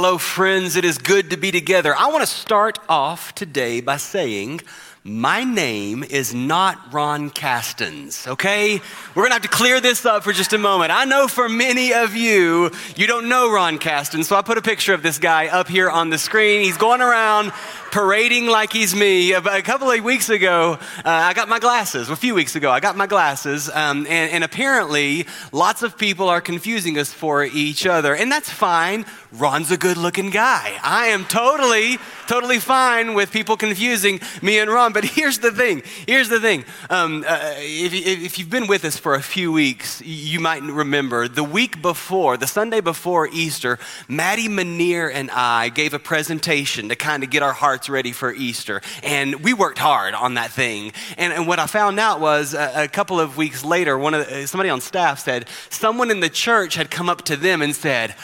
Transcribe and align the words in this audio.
Hello, 0.00 0.16
friends. 0.16 0.76
It 0.76 0.84
is 0.84 0.96
good 0.96 1.30
to 1.30 1.36
be 1.36 1.50
together. 1.50 1.92
I 1.92 2.06
want 2.06 2.20
to 2.20 2.26
start 2.32 2.78
off 2.88 3.34
today 3.34 3.80
by 3.80 3.96
saying, 3.96 4.60
my 5.08 5.42
name 5.42 6.04
is 6.04 6.34
not 6.34 6.92
Ron 6.92 7.30
Castens, 7.30 8.26
okay? 8.26 8.80
We're 9.14 9.22
gonna 9.22 9.34
have 9.34 9.42
to 9.42 9.48
clear 9.48 9.80
this 9.80 10.04
up 10.04 10.22
for 10.22 10.32
just 10.32 10.52
a 10.52 10.58
moment. 10.58 10.92
I 10.92 11.04
know 11.06 11.28
for 11.28 11.48
many 11.48 11.94
of 11.94 12.14
you, 12.14 12.70
you 12.94 13.06
don't 13.06 13.28
know 13.28 13.50
Ron 13.50 13.78
Castens, 13.78 14.28
so 14.28 14.36
I 14.36 14.42
put 14.42 14.58
a 14.58 14.62
picture 14.62 14.92
of 14.92 15.02
this 15.02 15.18
guy 15.18 15.46
up 15.46 15.68
here 15.68 15.88
on 15.88 16.10
the 16.10 16.18
screen. 16.18 16.62
He's 16.62 16.76
going 16.76 17.00
around 17.00 17.52
parading 17.90 18.46
like 18.48 18.72
he's 18.72 18.94
me. 18.94 19.32
A 19.32 19.62
couple 19.62 19.90
of 19.90 20.04
weeks 20.04 20.28
ago, 20.28 20.78
uh, 20.98 21.02
I 21.04 21.32
got 21.32 21.48
my 21.48 21.58
glasses. 21.58 22.10
A 22.10 22.16
few 22.16 22.34
weeks 22.34 22.54
ago, 22.54 22.70
I 22.70 22.80
got 22.80 22.96
my 22.96 23.06
glasses, 23.06 23.70
um, 23.70 24.06
and, 24.08 24.30
and 24.30 24.44
apparently, 24.44 25.26
lots 25.52 25.82
of 25.82 25.96
people 25.96 26.28
are 26.28 26.40
confusing 26.40 26.98
us 26.98 27.12
for 27.12 27.44
each 27.44 27.86
other, 27.86 28.14
and 28.14 28.30
that's 28.30 28.50
fine. 28.50 29.06
Ron's 29.32 29.70
a 29.70 29.76
good 29.76 29.96
looking 29.96 30.30
guy. 30.30 30.78
I 30.82 31.08
am 31.08 31.24
totally, 31.24 31.98
totally 32.28 32.60
fine 32.60 33.14
with 33.14 33.32
people 33.32 33.56
confusing 33.56 34.20
me 34.42 34.58
and 34.60 34.70
Ron. 34.70 34.92
But 34.92 35.04
here's 35.16 35.38
the 35.38 35.50
thing 35.50 35.82
here's 36.06 36.28
the 36.28 36.38
thing. 36.38 36.64
Um, 36.90 37.24
uh, 37.26 37.54
if, 37.56 37.92
if 37.92 38.38
you've 38.38 38.50
been 38.50 38.68
with 38.68 38.84
us 38.84 38.96
for 38.96 39.14
a 39.14 39.22
few 39.22 39.50
weeks, 39.50 40.00
you 40.02 40.38
might 40.38 40.62
remember 40.62 41.26
the 41.26 41.42
week 41.42 41.82
before, 41.82 42.36
the 42.36 42.46
Sunday 42.46 42.80
before 42.80 43.28
Easter, 43.32 43.78
Maddie 44.06 44.48
Manier 44.48 45.10
and 45.12 45.30
I 45.30 45.70
gave 45.70 45.94
a 45.94 45.98
presentation 45.98 46.90
to 46.90 46.96
kind 46.96 47.24
of 47.24 47.30
get 47.30 47.42
our 47.42 47.52
hearts 47.52 47.88
ready 47.88 48.12
for 48.12 48.32
Easter. 48.32 48.82
And 49.02 49.42
we 49.42 49.54
worked 49.54 49.78
hard 49.78 50.14
on 50.14 50.34
that 50.34 50.50
thing. 50.50 50.92
And, 51.16 51.32
and 51.32 51.46
what 51.46 51.58
I 51.58 51.66
found 51.66 51.98
out 51.98 52.20
was 52.20 52.54
a, 52.54 52.84
a 52.84 52.88
couple 52.88 53.18
of 53.18 53.36
weeks 53.36 53.64
later, 53.64 53.98
one 53.98 54.14
of 54.14 54.28
the, 54.28 54.46
somebody 54.46 54.68
on 54.68 54.80
staff 54.80 55.20
said, 55.20 55.48
someone 55.70 56.10
in 56.10 56.20
the 56.20 56.28
church 56.28 56.74
had 56.74 56.90
come 56.90 57.08
up 57.08 57.22
to 57.22 57.36
them 57.36 57.62
and 57.62 57.74
said, 57.74 58.14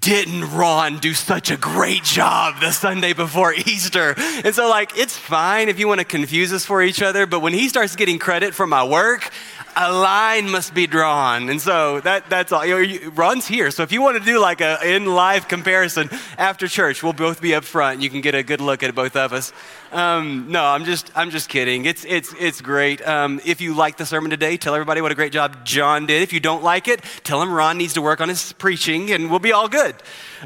didn't 0.00 0.52
Ron 0.52 0.98
do 0.98 1.14
such 1.14 1.50
a 1.50 1.56
great 1.56 2.02
job 2.02 2.60
the 2.60 2.72
Sunday 2.72 3.12
before 3.12 3.54
Easter? 3.66 4.14
And 4.16 4.54
so, 4.54 4.68
like, 4.68 4.96
it's 4.98 5.16
fine 5.16 5.68
if 5.68 5.78
you 5.78 5.88
want 5.88 6.00
to 6.00 6.04
confuse 6.04 6.52
us 6.52 6.64
for 6.64 6.82
each 6.82 7.02
other, 7.02 7.26
but 7.26 7.40
when 7.40 7.52
he 7.52 7.68
starts 7.68 7.96
getting 7.96 8.18
credit 8.18 8.54
for 8.54 8.66
my 8.66 8.84
work, 8.84 9.30
a 9.76 9.92
line 9.92 10.50
must 10.50 10.72
be 10.72 10.86
drawn. 10.86 11.50
And 11.50 11.60
so 11.60 12.00
that, 12.00 12.30
that's 12.30 12.50
all. 12.50 12.64
You 12.64 13.00
know, 13.00 13.10
Ron's 13.10 13.46
here. 13.46 13.70
So 13.70 13.82
if 13.82 13.92
you 13.92 14.00
want 14.00 14.16
to 14.16 14.24
do 14.24 14.40
like 14.40 14.62
a 14.62 14.78
in 14.82 15.04
live 15.04 15.48
comparison 15.48 16.08
after 16.38 16.66
church, 16.66 17.02
we'll 17.02 17.12
both 17.12 17.42
be 17.42 17.54
up 17.54 17.64
front. 17.64 18.00
You 18.00 18.08
can 18.08 18.22
get 18.22 18.34
a 18.34 18.42
good 18.42 18.62
look 18.62 18.82
at 18.82 18.94
both 18.94 19.16
of 19.16 19.34
us. 19.34 19.52
Um, 19.92 20.50
no, 20.50 20.64
I'm 20.64 20.84
just, 20.84 21.10
I'm 21.14 21.30
just 21.30 21.48
kidding. 21.48 21.84
It's, 21.84 22.04
it's, 22.04 22.34
it's 22.38 22.60
great. 22.60 23.06
Um, 23.06 23.40
if 23.44 23.60
you 23.60 23.74
like 23.74 23.96
the 23.96 24.06
sermon 24.06 24.30
today, 24.30 24.56
tell 24.56 24.74
everybody 24.74 25.00
what 25.00 25.12
a 25.12 25.14
great 25.14 25.32
job 25.32 25.64
John 25.64 26.06
did. 26.06 26.22
If 26.22 26.32
you 26.32 26.40
don't 26.40 26.62
like 26.62 26.88
it, 26.88 27.02
tell 27.22 27.40
him 27.40 27.52
Ron 27.52 27.78
needs 27.78 27.94
to 27.94 28.02
work 28.02 28.20
on 28.20 28.28
his 28.28 28.52
preaching 28.54 29.12
and 29.12 29.30
we'll 29.30 29.38
be 29.38 29.52
all 29.52 29.68
good. 29.68 29.94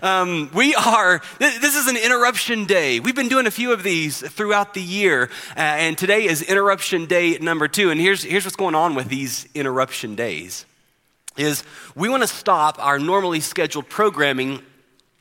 Um, 0.02 0.50
we 0.52 0.74
are, 0.74 1.22
this 1.38 1.74
is 1.74 1.86
an 1.86 1.96
interruption 1.96 2.66
day. 2.66 3.00
We've 3.00 3.14
been 3.14 3.28
doing 3.28 3.46
a 3.46 3.50
few 3.50 3.72
of 3.72 3.82
these 3.82 4.20
throughout 4.20 4.74
the 4.74 4.82
year, 4.82 5.30
uh, 5.56 5.60
and 5.60 5.96
today 5.96 6.26
is 6.26 6.42
interruption 6.42 7.06
day 7.06 7.38
number 7.38 7.66
two. 7.68 7.90
And 7.90 8.00
here's, 8.00 8.22
here's 8.22 8.44
what's 8.44 8.56
going 8.56 8.74
on 8.74 8.94
with 8.94 9.08
these 9.08 9.48
interruption 9.54 10.14
days 10.14 10.66
is 11.36 11.64
we 11.94 12.08
want 12.08 12.22
to 12.22 12.28
stop 12.28 12.84
our 12.84 12.98
normally 12.98 13.40
scheduled 13.40 13.88
programming 13.88 14.62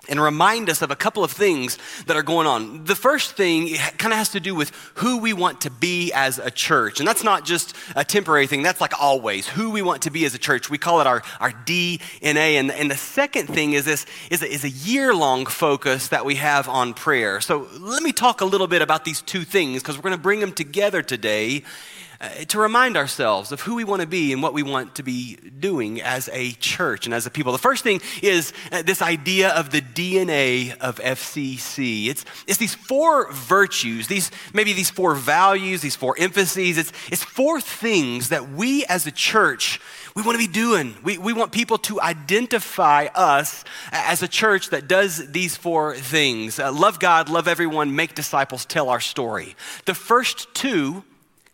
and 0.09 0.21
remind 0.21 0.69
us 0.69 0.81
of 0.81 0.91
a 0.91 0.95
couple 0.95 1.23
of 1.23 1.31
things 1.31 1.77
that 2.07 2.17
are 2.17 2.23
going 2.23 2.47
on. 2.47 2.83
The 2.83 2.95
first 2.95 3.33
thing 3.33 3.75
kind 3.97 4.11
of 4.11 4.17
has 4.17 4.29
to 4.29 4.39
do 4.39 4.55
with 4.55 4.71
who 4.95 5.19
we 5.19 5.33
want 5.33 5.61
to 5.61 5.71
be 5.71 6.11
as 6.13 6.39
a 6.39 6.51
church. 6.51 6.99
And 6.99 7.07
that's 7.07 7.23
not 7.23 7.45
just 7.45 7.75
a 7.95 8.03
temporary 8.03 8.47
thing, 8.47 8.63
that's 8.63 8.81
like 8.81 8.99
always 8.99 9.47
who 9.47 9.69
we 9.69 9.81
want 9.81 10.01
to 10.03 10.11
be 10.11 10.25
as 10.25 10.33
a 10.33 10.39
church. 10.39 10.69
We 10.69 10.77
call 10.77 11.01
it 11.01 11.07
our, 11.07 11.21
our 11.39 11.51
DNA. 11.51 12.53
And, 12.59 12.71
and 12.71 12.91
the 12.91 12.97
second 12.97 13.47
thing 13.47 13.73
is 13.73 13.85
this 13.85 14.05
is 14.29 14.41
a, 14.41 14.47
is 14.51 14.63
a 14.63 14.69
year 14.69 15.13
long 15.13 15.45
focus 15.45 16.09
that 16.09 16.25
we 16.25 16.35
have 16.35 16.67
on 16.67 16.93
prayer. 16.93 17.41
So 17.41 17.67
let 17.79 18.03
me 18.03 18.11
talk 18.11 18.41
a 18.41 18.45
little 18.45 18.67
bit 18.67 18.81
about 18.81 19.05
these 19.05 19.21
two 19.21 19.43
things 19.43 19.81
because 19.81 19.97
we're 19.97 20.03
going 20.03 20.17
to 20.17 20.21
bring 20.21 20.39
them 20.39 20.53
together 20.53 21.01
today 21.01 21.63
uh, 22.21 22.29
to 22.49 22.59
remind 22.59 22.97
ourselves 22.97 23.51
of 23.51 23.61
who 23.61 23.75
we 23.75 23.83
want 23.83 24.01
to 24.01 24.07
be 24.07 24.33
and 24.33 24.43
what 24.43 24.53
we 24.53 24.61
want 24.61 24.95
to 24.95 25.03
be 25.03 25.35
doing 25.35 26.01
as 26.01 26.29
a 26.33 26.51
church 26.53 27.05
and 27.05 27.13
as 27.13 27.25
a 27.25 27.29
people. 27.29 27.51
The 27.51 27.57
first 27.57 27.83
thing 27.83 28.01
is 28.21 28.51
uh, 28.71 28.81
this 28.81 29.01
idea 29.01 29.49
of 29.49 29.71
the 29.71 29.81
DNA 29.81 30.77
of 30.79 30.97
FCC. 30.99 32.07
It's, 32.07 32.25
it's 32.45 32.57
these 32.57 32.75
four 32.75 33.31
virtues, 33.31 34.07
these 34.07 34.31
maybe 34.53 34.73
these 34.73 34.89
four 34.89 35.15
values, 35.15 35.81
these 35.81 35.95
four 35.95 36.15
emphases. 36.19 36.77
It's, 36.77 36.91
it's 37.09 37.23
four 37.23 37.61
things 37.61 38.29
that 38.29 38.49
we 38.49 38.85
as 38.85 39.07
a 39.07 39.11
church 39.11 39.79
we 40.15 40.23
want 40.23 40.37
to 40.37 40.45
be 40.45 40.51
doing. 40.51 40.95
We, 41.03 41.17
we 41.17 41.31
want 41.31 41.53
people 41.53 41.77
to 41.77 42.01
identify 42.01 43.05
us 43.15 43.63
as 43.91 44.21
a 44.21 44.27
church 44.27 44.71
that 44.71 44.87
does 44.87 45.31
these 45.31 45.55
four 45.55 45.95
things 45.95 46.59
uh, 46.59 46.73
love 46.73 46.99
God, 46.99 47.29
love 47.29 47.47
everyone, 47.47 47.95
make 47.95 48.15
disciples, 48.15 48.65
tell 48.65 48.89
our 48.89 48.99
story. 48.99 49.55
The 49.85 49.93
first 49.93 50.53
two 50.53 51.03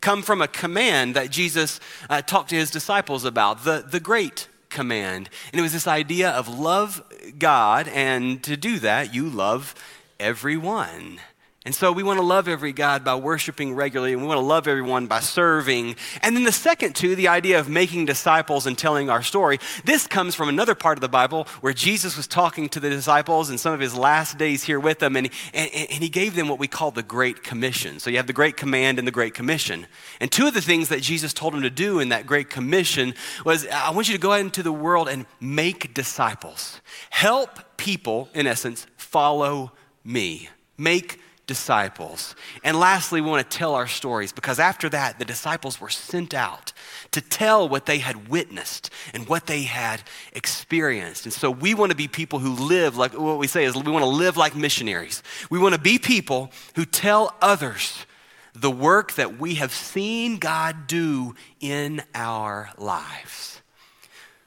come 0.00 0.22
from 0.22 0.42
a 0.42 0.48
command 0.48 1.16
that 1.16 1.30
Jesus 1.30 1.80
uh, 2.08 2.22
talked 2.22 2.50
to 2.50 2.56
his 2.56 2.70
disciples 2.70 3.24
about, 3.24 3.64
the, 3.64 3.84
the 3.88 4.00
great 4.00 4.48
command. 4.68 5.28
And 5.52 5.58
it 5.58 5.62
was 5.62 5.72
this 5.72 5.86
idea 5.86 6.30
of 6.30 6.48
love 6.48 7.02
God, 7.38 7.88
and 7.88 8.42
to 8.44 8.56
do 8.56 8.78
that, 8.80 9.14
you 9.14 9.28
love 9.28 9.74
everyone. 10.20 11.20
And 11.66 11.74
so 11.74 11.90
we 11.90 12.04
want 12.04 12.20
to 12.20 12.24
love 12.24 12.46
every 12.46 12.72
God 12.72 13.02
by 13.02 13.16
worshiping 13.16 13.74
regularly, 13.74 14.12
and 14.12 14.22
we 14.22 14.28
want 14.28 14.38
to 14.38 14.46
love 14.46 14.68
everyone 14.68 15.08
by 15.08 15.18
serving. 15.18 15.96
And 16.22 16.36
then 16.36 16.44
the 16.44 16.52
second 16.52 16.94
two, 16.94 17.16
the 17.16 17.26
idea 17.26 17.58
of 17.58 17.68
making 17.68 18.04
disciples 18.04 18.66
and 18.66 18.78
telling 18.78 19.10
our 19.10 19.20
story, 19.20 19.58
this 19.84 20.06
comes 20.06 20.36
from 20.36 20.48
another 20.48 20.76
part 20.76 20.96
of 20.96 21.00
the 21.00 21.08
Bible 21.08 21.48
where 21.62 21.72
Jesus 21.72 22.16
was 22.16 22.28
talking 22.28 22.68
to 22.68 22.78
the 22.78 22.88
disciples 22.88 23.50
in 23.50 23.58
some 23.58 23.72
of 23.72 23.80
his 23.80 23.96
last 23.96 24.38
days 24.38 24.62
here 24.62 24.78
with 24.78 25.00
them, 25.00 25.16
and, 25.16 25.28
and, 25.52 25.68
and 25.74 25.90
he 26.04 26.08
gave 26.08 26.36
them 26.36 26.46
what 26.46 26.60
we 26.60 26.68
call 26.68 26.92
the 26.92 27.02
Great 27.02 27.42
Commission. 27.42 27.98
So 27.98 28.10
you 28.10 28.18
have 28.18 28.28
the 28.28 28.32
Great 28.32 28.56
Command 28.56 29.00
and 29.00 29.08
the 29.08 29.12
Great 29.12 29.34
Commission. 29.34 29.88
And 30.20 30.30
two 30.30 30.46
of 30.46 30.54
the 30.54 30.62
things 30.62 30.88
that 30.90 31.02
Jesus 31.02 31.32
told 31.32 31.52
them 31.52 31.62
to 31.62 31.70
do 31.70 31.98
in 31.98 32.10
that 32.10 32.28
Great 32.28 32.48
Commission 32.48 33.12
was 33.44 33.66
I 33.66 33.90
want 33.90 34.06
you 34.06 34.14
to 34.14 34.20
go 34.20 34.30
out 34.30 34.38
into 34.38 34.62
the 34.62 34.70
world 34.70 35.08
and 35.08 35.26
make 35.40 35.94
disciples. 35.94 36.80
Help 37.10 37.76
people, 37.76 38.28
in 38.34 38.46
essence, 38.46 38.86
follow 38.96 39.72
me. 40.04 40.48
Make 40.78 41.18
disciples. 41.46 42.34
And 42.64 42.78
lastly, 42.78 43.20
we 43.20 43.30
want 43.30 43.48
to 43.48 43.56
tell 43.56 43.74
our 43.74 43.86
stories 43.86 44.32
because 44.32 44.58
after 44.58 44.88
that, 44.88 45.18
the 45.18 45.24
disciples 45.24 45.80
were 45.80 45.88
sent 45.88 46.34
out 46.34 46.72
to 47.12 47.20
tell 47.20 47.68
what 47.68 47.86
they 47.86 47.98
had 47.98 48.28
witnessed 48.28 48.90
and 49.14 49.28
what 49.28 49.46
they 49.46 49.62
had 49.62 50.02
experienced. 50.32 51.24
And 51.24 51.32
so 51.32 51.50
we 51.50 51.74
want 51.74 51.90
to 51.90 51.96
be 51.96 52.08
people 52.08 52.40
who 52.40 52.52
live 52.54 52.96
like 52.96 53.12
what 53.16 53.38
we 53.38 53.46
say 53.46 53.64
is 53.64 53.76
we 53.76 53.92
want 53.92 54.04
to 54.04 54.10
live 54.10 54.36
like 54.36 54.56
missionaries. 54.56 55.22
We 55.48 55.58
want 55.58 55.74
to 55.74 55.80
be 55.80 55.98
people 55.98 56.50
who 56.74 56.84
tell 56.84 57.34
others 57.40 58.04
the 58.54 58.70
work 58.70 59.12
that 59.14 59.38
we 59.38 59.56
have 59.56 59.72
seen 59.72 60.38
God 60.38 60.86
do 60.86 61.34
in 61.60 62.02
our 62.14 62.70
lives. 62.76 63.55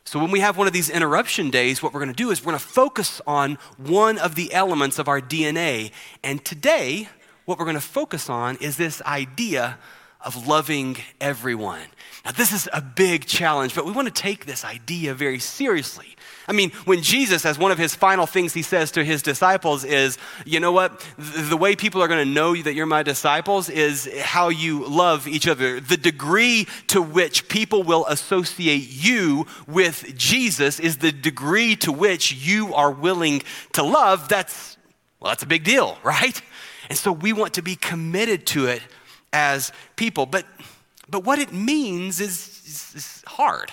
So, 0.10 0.18
when 0.18 0.32
we 0.32 0.40
have 0.40 0.58
one 0.58 0.66
of 0.66 0.74
these 0.74 0.90
interruption 0.90 1.52
days, 1.52 1.84
what 1.84 1.94
we're 1.94 2.00
going 2.00 2.12
to 2.12 2.16
do 2.16 2.32
is 2.32 2.42
we're 2.42 2.54
going 2.54 2.60
to 2.60 2.68
focus 2.68 3.22
on 3.28 3.60
one 3.78 4.18
of 4.18 4.34
the 4.34 4.52
elements 4.56 4.98
of 4.98 5.08
our 5.08 5.22
DNA. 5.22 5.92
And 6.24 6.44
today, 6.44 7.10
what 7.46 7.60
we're 7.60 7.66
going 7.66 7.76
to 7.76 7.80
focus 7.80 8.28
on 8.28 8.56
is 8.56 8.76
this 8.76 9.04
idea 9.04 9.78
of 10.22 10.48
loving 10.48 10.98
everyone. 11.22 11.86
Now, 12.26 12.32
this 12.32 12.52
is 12.52 12.68
a 12.74 12.82
big 12.82 13.26
challenge, 13.26 13.74
but 13.74 13.86
we 13.86 13.94
want 13.94 14.14
to 14.14 14.14
take 14.14 14.46
this 14.46 14.66
idea 14.66 15.14
very 15.14 15.40
seriously. 15.40 16.18
I 16.46 16.52
mean, 16.52 16.72
when 16.84 17.02
Jesus, 17.02 17.46
as 17.46 17.58
one 17.58 17.72
of 17.72 17.78
his 17.78 17.96
final 17.96 18.26
things 18.26 18.54
he 18.54 18.62
says 18.62 18.92
to 18.92 19.04
his 19.06 19.22
disciples, 19.22 19.86
is, 19.86 20.18
you 20.46 20.60
know 20.60 20.74
what? 20.74 21.06
The 21.18 21.56
way 21.56 21.76
people 21.76 22.02
are 22.02 22.10
going 22.10 22.28
to 22.28 22.34
know 22.34 22.56
that 22.56 22.74
you're 22.74 22.86
my 22.86 23.04
disciples 23.04 23.70
is 23.70 24.10
how 24.20 24.50
you 24.50 24.86
love 24.86 25.28
each 25.28 25.48
other. 25.48 25.80
The 25.80 25.96
degree 25.96 26.68
to 26.88 27.02
which 27.02 27.48
people 27.48 27.84
will 27.84 28.06
associate 28.08 28.90
you 28.90 29.46
with 29.68 30.18
Jesus 30.18 30.80
is 30.82 30.98
the 30.98 31.14
degree 31.14 31.78
to 31.78 31.92
which 31.94 32.34
you 32.34 32.74
are 32.74 32.92
willing 32.92 33.44
to 33.74 33.84
love. 33.84 34.28
That's, 34.28 34.78
well, 35.22 35.32
that's 35.32 35.44
a 35.44 35.48
big 35.48 35.64
deal, 35.64 35.98
right? 36.04 36.42
And 36.90 36.98
so 36.98 37.14
we 37.14 37.32
want 37.32 37.54
to 37.54 37.62
be 37.62 37.76
committed 37.76 38.46
to 38.48 38.66
it 38.66 38.82
as 39.34 39.72
people. 39.96 40.26
But, 40.26 40.46
but 41.10 41.24
what 41.24 41.40
it 41.40 41.54
means 41.54 42.20
is, 42.20 42.62
is, 42.66 42.94
is 42.96 43.24
hard. 43.28 43.72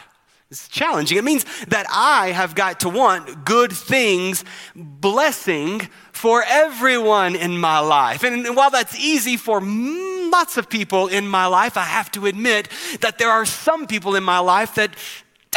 It's 0.50 0.68
challenging. 0.68 1.18
It 1.18 1.24
means 1.24 1.44
that 1.68 1.86
I 1.90 2.28
have 2.30 2.54
got 2.54 2.80
to 2.80 2.88
want 2.88 3.44
good 3.44 3.72
things, 3.72 4.44
blessing 4.76 5.80
for 6.12 6.44
everyone 6.46 7.34
in 7.34 7.58
my 7.58 7.80
life. 7.80 8.22
And, 8.22 8.54
while 8.54 8.70
that's 8.70 8.96
easy 8.96 9.36
for 9.36 9.60
lots 9.60 10.56
of 10.56 10.68
people 10.68 11.08
in 11.08 11.26
my 11.26 11.46
life, 11.46 11.76
I 11.76 11.82
have 11.82 12.12
to 12.12 12.26
admit 12.26 12.68
that 13.00 13.18
there 13.18 13.30
are 13.30 13.44
some 13.44 13.88
people 13.88 14.14
in 14.14 14.22
my 14.22 14.38
life 14.38 14.76
that 14.76 14.94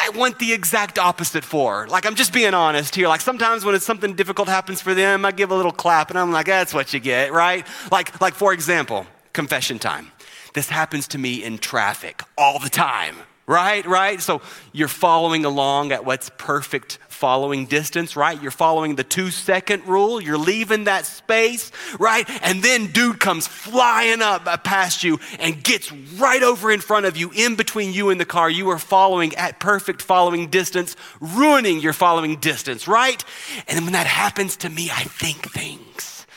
I 0.01 0.09
want 0.09 0.39
the 0.39 0.53
exact 0.53 0.97
opposite 0.97 1.43
for. 1.43 1.87
Like, 1.87 2.07
I'm 2.07 2.15
just 2.15 2.33
being 2.33 2.55
honest 2.55 2.95
here. 2.95 3.07
Like, 3.07 3.21
sometimes 3.21 3.63
when 3.63 3.75
it's 3.75 3.85
something 3.85 4.15
difficult 4.15 4.47
happens 4.47 4.81
for 4.81 4.95
them, 4.95 5.23
I 5.23 5.31
give 5.31 5.51
a 5.51 5.55
little 5.55 5.71
clap 5.71 6.09
and 6.09 6.17
I'm 6.17 6.31
like, 6.31 6.47
that's 6.47 6.73
what 6.73 6.93
you 6.93 6.99
get, 6.99 7.31
right? 7.31 7.67
Like, 7.91 8.19
like 8.19 8.33
for 8.33 8.53
example, 8.53 9.05
confession 9.39 9.79
time. 9.79 10.11
This 10.53 10.67
happens 10.67 11.07
to 11.09 11.17
me 11.17 11.45
in 11.45 11.59
traffic 11.59 12.21
all 12.37 12.59
the 12.59 12.69
time 12.69 13.15
right? 13.47 13.83
Right? 13.87 14.21
So 14.21 14.43
you're 14.73 14.87
following 14.87 15.43
along 15.43 15.91
at 15.91 16.05
what's 16.05 16.29
perfect 16.37 16.99
following 17.07 17.65
distance, 17.65 18.15
right? 18.15 18.39
You're 18.39 18.51
following 18.51 18.95
the 18.95 19.03
two 19.03 19.31
second 19.31 19.87
rule. 19.87 20.21
You're 20.21 20.37
leaving 20.37 20.83
that 20.83 21.07
space, 21.07 21.71
right? 21.99 22.29
And 22.43 22.61
then 22.61 22.91
dude 22.91 23.19
comes 23.19 23.47
flying 23.47 24.21
up 24.21 24.45
past 24.63 25.03
you 25.03 25.19
and 25.39 25.63
gets 25.63 25.91
right 25.91 26.43
over 26.43 26.71
in 26.71 26.79
front 26.79 27.07
of 27.07 27.17
you, 27.17 27.31
in 27.33 27.55
between 27.55 27.91
you 27.91 28.11
and 28.11 28.21
the 28.21 28.25
car. 28.25 28.51
You 28.51 28.69
are 28.69 28.77
following 28.77 29.33
at 29.35 29.59
perfect 29.59 30.03
following 30.03 30.49
distance, 30.49 30.95
ruining 31.19 31.79
your 31.79 31.93
following 31.93 32.35
distance, 32.35 32.87
right? 32.87 33.23
And 33.67 33.83
when 33.83 33.93
that 33.93 34.05
happens 34.05 34.57
to 34.57 34.69
me, 34.69 34.91
I 34.91 35.05
think 35.05 35.51
things, 35.51 36.27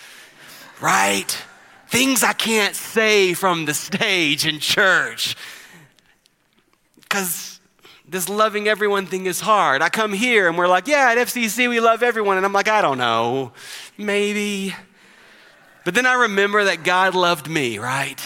right? 0.80 1.36
Things 1.92 2.22
I 2.22 2.32
can't 2.32 2.74
say 2.74 3.34
from 3.34 3.66
the 3.66 3.74
stage 3.74 4.46
in 4.46 4.60
church. 4.60 5.36
Because 7.02 7.60
this 8.08 8.30
loving 8.30 8.66
everyone 8.66 9.04
thing 9.04 9.26
is 9.26 9.40
hard. 9.40 9.82
I 9.82 9.90
come 9.90 10.14
here 10.14 10.48
and 10.48 10.56
we're 10.56 10.68
like, 10.68 10.88
yeah, 10.88 11.10
at 11.10 11.18
FCC 11.18 11.68
we 11.68 11.80
love 11.80 12.02
everyone. 12.02 12.38
And 12.38 12.46
I'm 12.46 12.52
like, 12.54 12.66
I 12.66 12.80
don't 12.80 12.96
know, 12.96 13.52
maybe. 13.98 14.74
But 15.84 15.92
then 15.94 16.06
I 16.06 16.14
remember 16.14 16.64
that 16.64 16.82
God 16.82 17.14
loved 17.14 17.46
me, 17.46 17.76
right? 17.78 18.22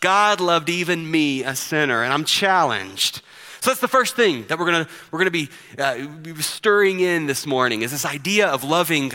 God 0.00 0.40
loved 0.40 0.68
even 0.68 1.08
me, 1.08 1.44
a 1.44 1.54
sinner, 1.54 2.02
and 2.02 2.12
I'm 2.12 2.24
challenged. 2.24 3.22
So 3.60 3.70
that's 3.70 3.80
the 3.80 3.86
first 3.86 4.16
thing 4.16 4.46
that 4.48 4.58
we're 4.58 4.66
gonna, 4.66 4.88
we're 5.12 5.20
gonna 5.20 5.30
be 5.30 5.48
uh, 5.78 6.08
stirring 6.40 6.98
in 6.98 7.26
this 7.26 7.46
morning 7.46 7.82
is 7.82 7.92
this 7.92 8.04
idea 8.04 8.48
of 8.48 8.64
loving 8.64 9.12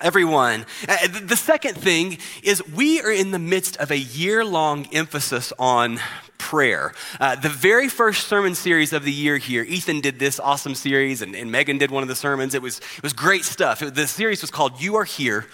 everyone. 0.00 0.64
Uh, 0.88 1.08
the 1.08 1.36
second 1.36 1.74
thing 1.74 2.18
is 2.42 2.66
we 2.68 3.00
are 3.00 3.10
in 3.10 3.32
the 3.32 3.38
midst 3.38 3.76
of 3.78 3.90
a 3.90 3.98
year 3.98 4.44
long 4.44 4.86
emphasis 4.92 5.52
on 5.58 5.98
prayer. 6.38 6.92
Uh, 7.20 7.34
the 7.34 7.48
very 7.48 7.88
first 7.88 8.28
sermon 8.28 8.54
series 8.54 8.92
of 8.92 9.04
the 9.04 9.12
year 9.12 9.38
here, 9.38 9.64
Ethan 9.64 10.00
did 10.00 10.18
this 10.18 10.38
awesome 10.38 10.74
series, 10.74 11.20
and, 11.20 11.34
and 11.34 11.50
Megan 11.50 11.78
did 11.78 11.90
one 11.90 12.02
of 12.02 12.08
the 12.08 12.14
sermons. 12.14 12.54
It 12.54 12.62
was, 12.62 12.78
it 12.78 13.02
was 13.02 13.12
great 13.12 13.44
stuff. 13.44 13.82
It, 13.82 13.94
the 13.94 14.06
series 14.06 14.40
was 14.40 14.50
called 14.50 14.80
You 14.80 14.96
Are 14.96 15.04
Here 15.04 15.46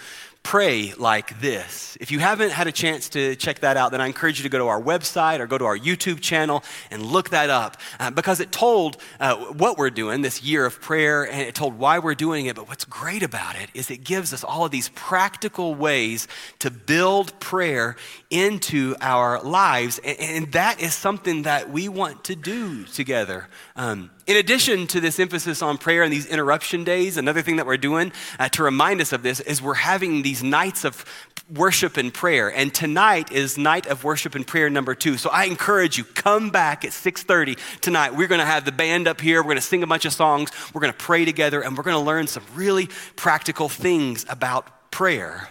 pray 0.45 0.93
like 0.97 1.41
this. 1.41 1.97
If 1.99 2.11
you 2.11 2.19
haven't 2.19 2.51
had 2.51 2.67
a 2.67 2.71
chance 2.71 3.09
to 3.09 3.35
check 3.35 3.61
that 3.61 3.77
out, 3.77 3.91
then 3.91 3.99
I 3.99 4.05
encourage 4.05 4.37
you 4.37 4.43
to 4.43 4.49
go 4.49 4.59
to 4.59 4.67
our 4.67 4.79
website 4.79 5.39
or 5.39 5.47
go 5.47 5.57
to 5.57 5.65
our 5.65 5.77
YouTube 5.77 6.21
channel 6.21 6.63
and 6.91 7.03
look 7.03 7.31
that 7.31 7.49
up 7.49 7.77
uh, 7.99 8.11
because 8.11 8.39
it 8.39 8.51
told 8.51 8.97
uh, 9.19 9.37
what 9.37 9.79
we're 9.79 9.89
doing 9.89 10.21
this 10.21 10.43
year 10.43 10.63
of 10.67 10.79
prayer 10.79 11.23
and 11.23 11.41
it 11.41 11.55
told 11.55 11.79
why 11.79 11.97
we're 11.97 12.13
doing 12.13 12.45
it. 12.45 12.55
But 12.55 12.67
what's 12.67 12.85
great 12.85 13.23
about 13.23 13.55
it 13.55 13.71
is 13.73 13.89
it 13.89 14.03
gives 14.03 14.33
us 14.33 14.43
all 14.43 14.65
of 14.65 14.71
these 14.71 14.89
practical 14.89 15.73
ways 15.73 16.27
to 16.59 16.69
build 16.69 17.37
prayer 17.39 17.95
into 18.29 18.95
our 19.01 19.41
lives. 19.41 19.99
And, 20.05 20.19
and 20.19 20.51
that 20.51 20.79
is 20.79 20.93
something 20.93 21.41
that 21.41 21.71
we 21.71 21.89
want 21.89 22.23
to 22.25 22.35
do 22.35 22.83
together. 22.83 23.47
Um, 23.75 24.11
in 24.27 24.37
addition 24.37 24.87
to 24.87 24.99
this 24.99 25.19
emphasis 25.19 25.61
on 25.61 25.77
prayer 25.77 26.01
and 26.01 26.11
these 26.11 26.25
interruption 26.25 26.83
days, 26.83 27.17
another 27.17 27.43
thing 27.43 27.57
that 27.57 27.67
we're 27.67 27.77
doing 27.77 28.11
uh, 28.39 28.49
to 28.49 28.63
remind 28.63 28.99
us 29.01 29.13
of 29.13 29.21
this 29.21 29.39
is 29.39 29.61
we're 29.61 29.75
having 29.75 30.23
these 30.23 30.41
nights 30.43 30.83
of 30.83 31.05
worship 31.53 31.95
and 31.97 32.11
prayer. 32.11 32.49
And 32.49 32.73
tonight 32.73 33.31
is 33.31 33.55
night 33.57 33.85
of 33.85 34.03
worship 34.03 34.33
and 34.33 34.45
prayer 34.45 34.67
number 34.69 34.95
two. 34.95 35.17
So 35.17 35.29
I 35.29 35.43
encourage 35.43 35.97
you, 35.97 36.03
come 36.03 36.49
back 36.49 36.83
at 36.83 36.91
6:30 36.91 37.59
tonight. 37.81 38.15
We're 38.15 38.27
going 38.27 38.39
to 38.39 38.45
have 38.45 38.65
the 38.65 38.71
band 38.71 39.07
up 39.07 39.21
here. 39.21 39.41
We're 39.41 39.49
going 39.49 39.57
to 39.57 39.61
sing 39.61 39.83
a 39.83 39.87
bunch 39.87 40.05
of 40.05 40.13
songs. 40.13 40.49
We're 40.73 40.81
going 40.81 40.93
to 40.93 40.97
pray 40.97 41.23
together, 41.23 41.61
and 41.61 41.77
we're 41.77 41.83
going 41.83 41.97
to 41.97 42.05
learn 42.05 42.25
some 42.25 42.43
really 42.55 42.89
practical 43.15 43.69
things 43.69 44.25
about 44.27 44.91
prayer. 44.91 45.49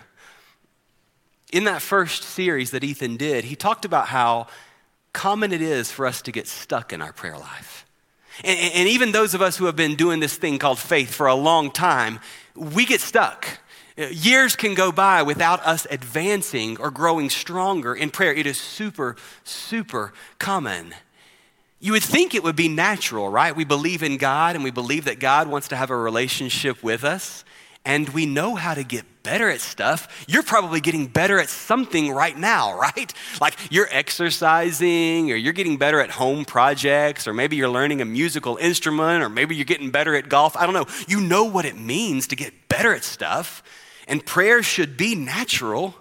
In 1.52 1.64
that 1.64 1.80
first 1.80 2.24
series 2.24 2.72
that 2.72 2.82
Ethan 2.82 3.16
did, 3.16 3.44
he 3.44 3.54
talked 3.54 3.84
about 3.84 4.08
how 4.08 4.48
common 5.12 5.52
it 5.52 5.62
is 5.62 5.92
for 5.92 6.06
us 6.06 6.22
to 6.22 6.32
get 6.32 6.48
stuck 6.48 6.92
in 6.92 7.00
our 7.00 7.12
prayer 7.12 7.38
life. 7.38 7.83
And, 8.42 8.58
and 8.74 8.88
even 8.88 9.12
those 9.12 9.34
of 9.34 9.42
us 9.42 9.56
who 9.56 9.66
have 9.66 9.76
been 9.76 9.94
doing 9.94 10.20
this 10.20 10.36
thing 10.36 10.58
called 10.58 10.78
faith 10.78 11.14
for 11.14 11.26
a 11.26 11.34
long 11.34 11.70
time, 11.70 12.18
we 12.54 12.84
get 12.86 13.00
stuck. 13.00 13.60
Years 13.96 14.56
can 14.56 14.74
go 14.74 14.90
by 14.90 15.22
without 15.22 15.64
us 15.64 15.86
advancing 15.88 16.78
or 16.78 16.90
growing 16.90 17.30
stronger 17.30 17.94
in 17.94 18.10
prayer. 18.10 18.34
It 18.34 18.46
is 18.46 18.60
super, 18.60 19.14
super 19.44 20.12
common. 20.40 20.94
You 21.78 21.92
would 21.92 22.02
think 22.02 22.34
it 22.34 22.42
would 22.42 22.56
be 22.56 22.68
natural, 22.68 23.28
right? 23.28 23.54
We 23.54 23.64
believe 23.64 24.02
in 24.02 24.16
God 24.16 24.56
and 24.56 24.64
we 24.64 24.72
believe 24.72 25.04
that 25.04 25.20
God 25.20 25.46
wants 25.46 25.68
to 25.68 25.76
have 25.76 25.90
a 25.90 25.96
relationship 25.96 26.82
with 26.82 27.04
us 27.04 27.44
and 27.84 28.08
we 28.10 28.26
know 28.26 28.54
how 28.54 28.74
to 28.74 28.82
get 28.82 29.04
better 29.22 29.48
at 29.48 29.60
stuff. 29.60 30.24
You're 30.28 30.42
probably 30.42 30.80
getting 30.80 31.06
better 31.06 31.38
at 31.38 31.48
something 31.48 32.10
right 32.12 32.36
now, 32.36 32.78
right? 32.78 33.12
Like 33.40 33.56
you're 33.70 33.88
exercising, 33.90 35.30
or 35.30 35.36
you're 35.36 35.52
getting 35.52 35.76
better 35.76 36.00
at 36.00 36.10
home 36.10 36.44
projects, 36.44 37.26
or 37.26 37.34
maybe 37.34 37.56
you're 37.56 37.68
learning 37.68 38.00
a 38.00 38.04
musical 38.04 38.56
instrument, 38.56 39.22
or 39.22 39.28
maybe 39.28 39.56
you're 39.56 39.64
getting 39.64 39.90
better 39.90 40.14
at 40.14 40.28
golf. 40.28 40.56
I 40.56 40.66
don't 40.66 40.74
know. 40.74 40.86
You 41.08 41.20
know 41.20 41.44
what 41.44 41.64
it 41.64 41.76
means 41.76 42.26
to 42.28 42.36
get 42.36 42.68
better 42.68 42.94
at 42.94 43.04
stuff, 43.04 43.62
and 44.06 44.24
prayer 44.24 44.62
should 44.62 44.96
be 44.96 45.14
natural. 45.14 45.94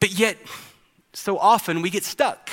But 0.00 0.12
yet, 0.12 0.38
so 1.12 1.38
often 1.38 1.82
we 1.82 1.90
get 1.90 2.04
stuck, 2.04 2.50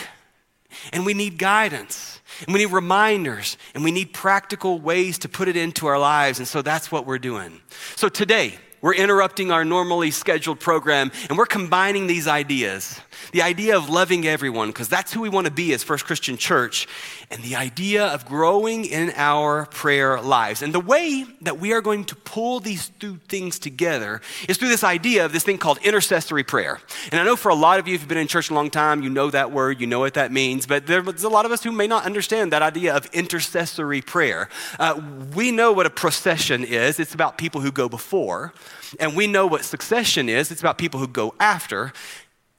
and 0.94 1.06
we 1.06 1.14
need 1.14 1.38
guidance. 1.38 2.22
And 2.46 2.54
we 2.54 2.60
need 2.60 2.72
reminders 2.74 3.58
and 3.74 3.84
we 3.84 3.92
need 3.92 4.14
practical 4.14 4.80
ways 4.80 5.20
to 5.20 5.30
put 5.30 5.48
it 5.48 5.56
into 5.56 5.88
our 5.88 6.00
lives. 6.00 6.40
And 6.40 6.48
so 6.48 6.62
that's 6.62 6.92
what 6.92 7.06
we're 7.06 7.20
doing. 7.20 7.62
So 7.96 8.10
today, 8.10 8.58
we're 8.82 8.96
interrupting 8.96 9.52
our 9.52 9.66
normally 9.66 10.12
scheduled 10.12 10.60
program 10.60 11.12
and 11.30 11.38
we're 11.38 11.46
combining 11.46 12.08
these 12.08 12.28
ideas 12.28 13.00
the 13.32 13.42
idea 13.42 13.78
of 13.78 13.90
loving 13.90 14.26
everyone, 14.28 14.70
because 14.70 14.88
that's 14.88 15.14
who 15.14 15.22
we 15.22 15.30
want 15.30 15.46
to 15.46 15.52
be 15.52 15.74
as 15.74 15.84
First 15.84 16.06
Christian 16.06 16.38
Church, 16.38 16.88
and 17.32 17.42
the 17.44 17.56
idea 17.56 18.06
of 18.08 18.26
growing 18.26 18.86
in 18.86 19.12
our 19.16 19.66
prayer 19.68 20.22
lives. 20.22 20.62
And 20.62 20.74
the 20.74 20.80
way 20.80 21.26
that 21.42 21.60
we 21.60 21.74
are 21.74 21.82
going 21.82 22.06
to 22.06 22.16
pull 22.16 22.60
these 22.60 22.90
two 23.00 23.18
things 23.28 23.60
together 23.60 24.22
is 24.48 24.58
through 24.58 24.70
this 24.70 24.84
idea 24.84 25.26
of 25.26 25.34
this 25.34 25.44
thing 25.44 25.58
called 25.58 25.80
intercessory 25.80 26.44
prayer. 26.44 26.80
And 27.12 27.20
I 27.20 27.24
know 27.24 27.36
for 27.36 27.50
a 27.50 27.56
lot 27.56 27.80
of 27.80 27.88
you, 27.88 27.96
if 27.96 28.02
you've 28.02 28.10
been 28.10 28.18
in 28.18 28.28
church 28.28 28.50
a 28.50 28.54
long 28.54 28.70
time, 28.70 29.02
you 29.02 29.10
know 29.10 29.30
that 29.32 29.52
word, 29.52 29.80
you 29.82 29.88
know 29.88 30.00
what 30.00 30.14
that 30.16 30.32
means, 30.32 30.66
but 30.66 30.88
there's 30.88 31.24
a 31.24 31.30
lot 31.30 31.46
of 31.46 31.52
us 31.52 31.64
who 31.64 31.72
may 31.72 31.88
not 31.88 32.06
understand 32.06 32.52
that 32.54 32.62
idea 32.62 32.96
of 32.96 33.06
intercessory 33.08 34.02
prayer. 34.02 34.50
Uh, 34.80 35.02
we 35.36 35.52
know 35.52 35.72
what 35.72 35.86
a 35.86 35.90
procession 35.90 36.64
is, 36.64 37.00
it's 37.00 37.14
about 37.14 37.38
people 37.38 37.62
who 37.62 37.72
go 37.72 37.90
before. 37.90 38.54
And 39.00 39.16
we 39.16 39.28
know 39.28 39.48
what 39.48 39.64
succession 39.64 40.30
is, 40.30 40.52
it's 40.52 40.62
about 40.62 40.78
people 40.78 41.00
who 41.00 41.08
go 41.08 41.34
after. 41.40 41.94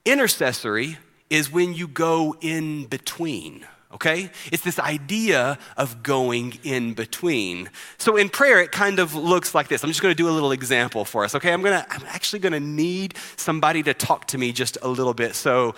Intercessory 0.05 0.99
is 1.31 1.51
when 1.51 1.75
you 1.75 1.89
go 1.89 2.37
in 2.41 2.87
between 2.87 3.67
okay? 3.97 4.31
It's 4.53 4.63
this 4.63 4.79
idea 4.79 5.59
of 5.77 6.03
going 6.03 6.59
in 6.63 6.93
between. 6.95 7.71
So 7.99 8.17
in 8.17 8.29
prayer, 8.29 8.61
it 8.61 8.71
kind 8.71 8.99
of 8.99 9.15
looks 9.15 9.55
like 9.55 9.69
this. 9.69 9.83
I'm 9.83 9.91
just 9.91 10.03
going 10.03 10.13
to 10.13 10.17
do 10.17 10.29
a 10.29 10.31
little 10.31 10.53
example 10.53 11.05
for 11.05 11.25
us, 11.25 11.35
okay? 11.35 11.53
I'm 11.53 11.63
to, 11.63 11.87
I'm 11.89 12.03
actually 12.09 12.41
going 12.41 12.53
to 12.53 12.61
need 12.61 13.17
somebody 13.37 13.83
to 13.85 13.95
talk 13.95 14.27
to 14.29 14.39
me 14.39 14.53
just 14.53 14.77
a 14.83 14.89
little 14.89 15.15
bit. 15.15 15.35
So 15.35 15.75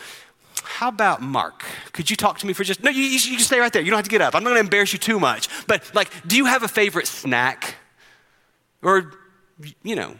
how 0.64 0.88
about 0.88 1.22
Mark? 1.22 1.64
Could 1.92 2.10
you 2.10 2.16
talk 2.16 2.38
to 2.40 2.46
me 2.46 2.52
for 2.52 2.64
just, 2.64 2.82
no, 2.82 2.90
you, 2.90 3.02
you, 3.02 3.32
you 3.32 3.38
stay 3.38 3.60
right 3.60 3.72
there. 3.72 3.82
You 3.82 3.90
don't 3.90 3.98
have 3.98 4.04
to 4.04 4.10
get 4.10 4.20
up. 4.20 4.34
I'm 4.34 4.42
not 4.42 4.50
going 4.50 4.62
to 4.62 4.66
embarrass 4.66 4.92
you 4.92 4.98
too 4.98 5.20
much. 5.20 5.48
But 5.66 5.94
like, 5.94 6.10
do 6.26 6.36
you 6.36 6.46
have 6.46 6.64
a 6.64 6.68
favorite 6.68 7.06
snack? 7.06 7.76
Or, 8.82 9.12
you 9.82 9.96
know, 9.96 10.14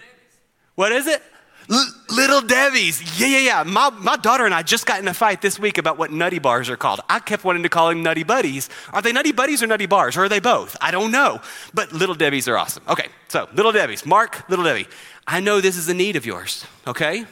what 0.75 0.93
is 0.93 1.07
it? 1.07 1.23
L- 1.71 1.95
little 2.11 2.41
Debbie's. 2.41 3.21
Yeah, 3.21 3.27
yeah, 3.27 3.39
yeah. 3.39 3.63
My, 3.63 3.91
my 3.91 4.17
daughter 4.17 4.47
and 4.47 4.55
I 4.55 4.63
just 4.63 4.87
got 4.87 5.01
in 5.01 5.09
a 5.09 5.13
fight 5.13 5.43
this 5.43 5.59
week 5.59 5.77
about 5.77 5.99
what 5.99 6.11
nutty 6.11 6.39
bars 6.39 6.71
are 6.71 6.77
called. 6.77 7.01
I 7.09 7.19
kept 7.19 7.45
wanting 7.45 7.63
to 7.65 7.69
call 7.69 7.91
them 7.91 8.03
nutty 8.03 8.23
buddies. 8.23 8.71
Are 8.93 9.03
they 9.03 9.13
nutty 9.13 9.33
buddies 9.33 9.63
or 9.63 9.67
nutty 9.67 9.87
bars? 9.87 10.17
Or 10.17 10.25
are 10.25 10.29
they 10.29 10.41
both? 10.41 10.77
I 10.81 10.91
don't 10.91 11.11
know. 11.11 11.41
But 11.75 11.93
little 11.93 12.15
Debbie's 12.15 12.49
are 12.49 12.57
awesome. 12.57 12.85
Okay, 12.89 13.09
so 13.29 13.49
little 13.53 13.73
Debbie's. 13.73 14.07
Mark, 14.07 14.49
little 14.49 14.65
Debbie. 14.65 14.87
I 15.27 15.41
know 15.41 15.61
this 15.61 15.77
is 15.77 15.89
a 15.91 15.95
need 15.95 16.17
of 16.17 16.25
yours, 16.25 16.65
okay? 16.87 17.27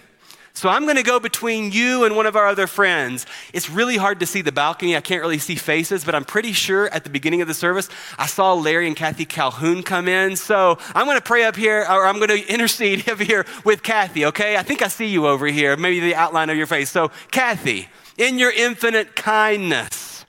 So 0.56 0.70
I'm 0.70 0.84
going 0.84 0.96
to 0.96 1.02
go 1.02 1.20
between 1.20 1.70
you 1.70 2.06
and 2.06 2.16
one 2.16 2.24
of 2.24 2.34
our 2.34 2.46
other 2.46 2.66
friends. 2.66 3.26
It's 3.52 3.68
really 3.68 3.98
hard 3.98 4.20
to 4.20 4.26
see 4.26 4.40
the 4.40 4.52
balcony. 4.52 4.96
I 4.96 5.02
can't 5.02 5.20
really 5.20 5.36
see 5.38 5.54
faces, 5.54 6.02
but 6.02 6.14
I'm 6.14 6.24
pretty 6.24 6.54
sure 6.54 6.88
at 6.94 7.04
the 7.04 7.10
beginning 7.10 7.42
of 7.42 7.48
the 7.48 7.52
service, 7.52 7.90
I 8.16 8.24
saw 8.24 8.54
Larry 8.54 8.86
and 8.86 8.96
Kathy 8.96 9.26
Calhoun 9.26 9.82
come 9.82 10.08
in. 10.08 10.34
So 10.34 10.78
I'm 10.94 11.04
going 11.04 11.18
to 11.18 11.22
pray 11.22 11.44
up 11.44 11.56
here, 11.56 11.80
or 11.82 12.06
I'm 12.06 12.16
going 12.16 12.28
to 12.42 12.48
intercede 12.50 13.06
up 13.06 13.20
here 13.20 13.44
with 13.64 13.82
Kathy, 13.82 14.24
okay? 14.24 14.56
I 14.56 14.62
think 14.62 14.80
I 14.80 14.88
see 14.88 15.08
you 15.08 15.26
over 15.26 15.46
here, 15.46 15.76
maybe 15.76 16.00
the 16.00 16.14
outline 16.14 16.48
of 16.48 16.56
your 16.56 16.66
face. 16.66 16.88
So, 16.88 17.10
Kathy, 17.30 17.88
in 18.16 18.38
your 18.38 18.50
infinite 18.50 19.14
kindness, 19.14 20.24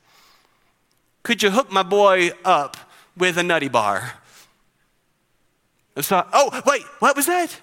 could 1.24 1.42
you 1.42 1.52
hook 1.52 1.72
my 1.72 1.84
boy 1.84 2.32
up 2.44 2.76
with 3.16 3.38
a 3.38 3.44
nutty 3.44 3.70
bar? 3.70 4.16
So, 6.02 6.28
oh, 6.34 6.62
wait, 6.66 6.84
what 7.00 7.16
was 7.16 7.28
that? 7.28 7.62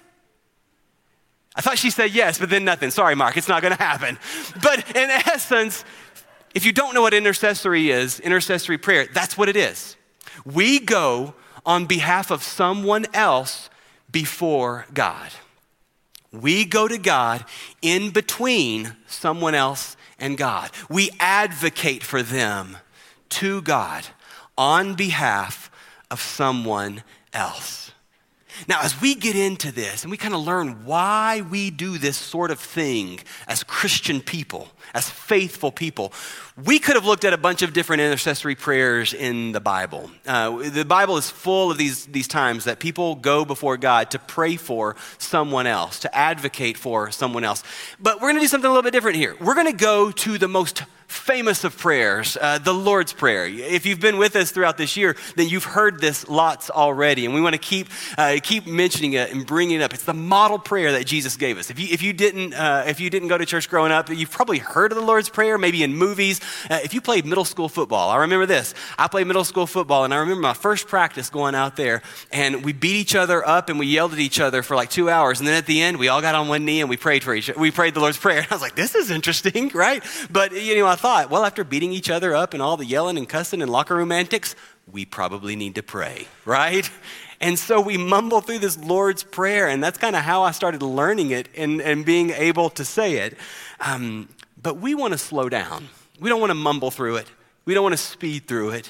I 1.55 1.61
thought 1.61 1.77
she 1.77 1.89
said 1.89 2.11
yes, 2.11 2.37
but 2.37 2.49
then 2.49 2.65
nothing. 2.65 2.91
Sorry, 2.91 3.15
Mark, 3.15 3.37
it's 3.37 3.47
not 3.47 3.61
going 3.61 3.75
to 3.75 3.81
happen. 3.81 4.17
But 4.61 4.95
in 4.95 5.09
essence, 5.27 5.85
if 6.53 6.65
you 6.65 6.71
don't 6.71 6.93
know 6.93 7.01
what 7.01 7.13
intercessory 7.13 7.89
is, 7.89 8.19
intercessory 8.19 8.77
prayer, 8.77 9.07
that's 9.13 9.37
what 9.37 9.49
it 9.49 9.55
is. 9.55 9.95
We 10.45 10.79
go 10.79 11.33
on 11.65 11.85
behalf 11.85 12.31
of 12.31 12.43
someone 12.43 13.05
else 13.13 13.69
before 14.11 14.85
God. 14.93 15.31
We 16.31 16.65
go 16.65 16.87
to 16.87 16.97
God 16.97 17.45
in 17.81 18.11
between 18.11 18.95
someone 19.07 19.55
else 19.55 19.95
and 20.19 20.37
God. 20.37 20.71
We 20.89 21.09
advocate 21.19 22.03
for 22.03 22.21
them 22.21 22.77
to 23.29 23.61
God 23.61 24.05
on 24.57 24.95
behalf 24.95 25.71
of 26.11 26.21
someone 26.21 27.03
else. 27.33 27.91
Now, 28.67 28.81
as 28.81 28.99
we 28.99 29.15
get 29.15 29.35
into 29.35 29.71
this 29.71 30.03
and 30.03 30.11
we 30.11 30.17
kind 30.17 30.33
of 30.33 30.41
learn 30.41 30.85
why 30.85 31.41
we 31.41 31.69
do 31.69 31.97
this 31.97 32.17
sort 32.17 32.51
of 32.51 32.59
thing 32.59 33.19
as 33.47 33.63
Christian 33.63 34.21
people, 34.21 34.69
as 34.93 35.09
faithful 35.09 35.71
people, 35.71 36.13
we 36.63 36.79
could 36.79 36.95
have 36.95 37.05
looked 37.05 37.25
at 37.25 37.33
a 37.33 37.37
bunch 37.37 37.61
of 37.61 37.73
different 37.73 38.01
intercessory 38.01 38.55
prayers 38.55 39.13
in 39.13 39.51
the 39.51 39.59
Bible. 39.59 40.09
Uh, 40.25 40.69
the 40.69 40.85
Bible 40.85 41.17
is 41.17 41.29
full 41.29 41.71
of 41.71 41.77
these, 41.77 42.05
these 42.05 42.27
times 42.27 42.63
that 42.63 42.79
people 42.79 43.15
go 43.15 43.43
before 43.43 43.77
God 43.77 44.11
to 44.11 44.19
pray 44.19 44.55
for 44.55 44.95
someone 45.17 45.67
else, 45.67 45.99
to 46.01 46.15
advocate 46.15 46.77
for 46.77 47.11
someone 47.11 47.43
else. 47.43 47.63
But 47.99 48.15
we're 48.15 48.29
going 48.29 48.35
to 48.35 48.41
do 48.41 48.47
something 48.47 48.67
a 48.67 48.71
little 48.71 48.83
bit 48.83 48.93
different 48.93 49.17
here. 49.17 49.35
We're 49.41 49.55
going 49.55 49.71
to 49.71 49.73
go 49.73 50.11
to 50.11 50.37
the 50.37 50.47
most 50.47 50.83
famous 51.07 51.63
of 51.63 51.77
prayers, 51.77 52.37
uh, 52.39 52.57
the 52.57 52.73
Lord's 52.73 53.13
Prayer. 53.13 53.45
If 53.45 53.85
you've 53.85 53.99
been 53.99 54.17
with 54.17 54.35
us 54.35 54.51
throughout 54.51 54.77
this 54.77 54.97
year, 54.97 55.15
then 55.35 55.47
you've 55.47 55.63
heard 55.63 56.01
this 56.01 56.27
lots 56.27 56.69
already, 56.69 57.25
and 57.25 57.33
we 57.33 57.41
want 57.41 57.53
to 57.53 57.59
keep 57.59 57.87
uh, 58.17 58.37
keep 58.41 58.65
mentioning 58.65 59.13
it 59.13 59.31
and 59.31 59.45
bringing 59.45 59.79
it 59.79 59.83
up. 59.83 59.93
It's 59.93 60.03
the 60.03 60.13
model 60.13 60.59
prayer 60.59 60.93
that 60.93 61.05
Jesus 61.05 61.37
gave 61.37 61.57
us. 61.57 61.69
If 61.69 61.79
you 61.79 61.87
if 61.91 62.01
you 62.01 62.13
didn't 62.13 62.53
uh, 62.53 62.85
if 62.87 62.99
you 62.99 63.09
didn't 63.09 63.27
go 63.27 63.37
to 63.37 63.45
church 63.45 63.69
growing 63.69 63.91
up, 63.91 64.09
you've 64.09 64.31
probably 64.31 64.59
heard 64.75 64.91
of 64.91 64.97
the 64.97 65.03
Lord's 65.03 65.29
Prayer, 65.29 65.57
maybe 65.57 65.83
in 65.83 65.95
movies. 65.95 66.41
Uh, 66.69 66.79
if 66.83 66.93
you 66.93 66.99
played 66.99 67.25
middle 67.25 67.45
school 67.45 67.69
football, 67.69 68.09
I 68.09 68.17
remember 68.17 68.45
this. 68.45 68.73
I 68.99 69.07
played 69.07 69.25
middle 69.25 69.45
school 69.45 69.65
football, 69.65 70.03
and 70.03 70.13
I 70.13 70.17
remember 70.17 70.41
my 70.41 70.53
first 70.53 70.89
practice 70.89 71.29
going 71.29 71.55
out 71.55 71.77
there, 71.77 72.01
and 72.29 72.63
we 72.65 72.73
beat 72.73 72.97
each 72.97 73.15
other 73.15 73.47
up 73.47 73.69
and 73.69 73.79
we 73.79 73.87
yelled 73.87 74.11
at 74.11 74.19
each 74.19 74.39
other 74.39 74.61
for 74.63 74.75
like 74.75 74.89
two 74.89 75.09
hours, 75.09 75.39
and 75.39 75.47
then 75.47 75.55
at 75.55 75.65
the 75.65 75.81
end, 75.81 75.97
we 75.97 76.09
all 76.09 76.21
got 76.21 76.35
on 76.35 76.49
one 76.49 76.65
knee 76.65 76.81
and 76.81 76.89
we 76.89 76.97
prayed 76.97 77.23
for 77.23 77.33
each. 77.33 77.49
Other. 77.49 77.57
We 77.57 77.71
prayed 77.71 77.93
the 77.93 78.01
Lord's 78.01 78.17
Prayer. 78.17 78.39
And 78.39 78.47
I 78.51 78.53
was 78.53 78.61
like, 78.61 78.75
this 78.75 78.95
is 78.95 79.09
interesting, 79.09 79.69
right? 79.73 80.03
But 80.29 80.51
you 80.51 80.75
know, 80.75 80.87
I 80.87 80.95
thought, 80.95 81.29
well, 81.29 81.45
after 81.45 81.63
beating 81.63 81.93
each 81.93 82.09
other 82.09 82.35
up 82.35 82.53
and 82.53 82.61
all 82.61 82.75
the 82.75 82.85
yelling 82.85 83.17
and 83.17 83.29
cussing 83.29 83.61
and 83.61 83.71
locker 83.71 83.95
room 83.95 84.11
antics, 84.11 84.55
we 84.91 85.05
probably 85.05 85.55
need 85.55 85.75
to 85.75 85.83
pray, 85.83 86.27
right? 86.45 86.89
And 87.41 87.59
so 87.59 87.81
we 87.81 87.97
mumble 87.97 88.41
through 88.41 88.59
this 88.59 88.77
Lord's 88.77 89.23
Prayer, 89.23 89.67
and 89.67 89.83
that's 89.83 89.97
kind 89.97 90.15
of 90.15 90.23
how 90.23 90.43
I 90.43 90.51
started 90.51 90.81
learning 90.81 91.31
it 91.31 91.49
and, 91.55 91.81
and 91.81 92.05
being 92.05 92.31
able 92.31 92.69
to 92.71 92.85
say 92.85 93.15
it. 93.15 93.37
Um, 93.79 94.29
but 94.65 94.77
we 94.77 94.95
want 94.95 95.11
to 95.13 95.17
slow 95.19 95.47
down. 95.47 95.89
We 96.19 96.27
don't 96.27 96.39
want 96.39 96.49
to 96.49 96.55
mumble 96.55 96.89
through 96.89 97.17
it, 97.17 97.31
we 97.65 97.75
don't 97.75 97.83
want 97.83 97.93
to 97.93 98.01
speed 98.01 98.47
through 98.47 98.71
it. 98.71 98.89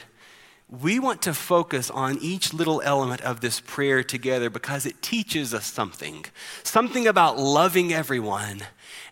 We 0.69 0.99
want 0.99 1.21
to 1.23 1.33
focus 1.33 1.91
on 1.91 2.17
each 2.21 2.53
little 2.53 2.81
element 2.81 3.21
of 3.21 3.41
this 3.41 3.59
prayer 3.59 4.01
together 4.01 4.49
because 4.49 4.85
it 4.85 5.01
teaches 5.01 5.53
us 5.53 5.65
something 5.65 6.25
something 6.63 7.05
about 7.05 7.37
loving 7.37 7.93
everyone 7.93 8.61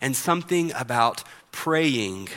and 0.00 0.16
something 0.16 0.72
about 0.74 1.22
praying 1.52 2.28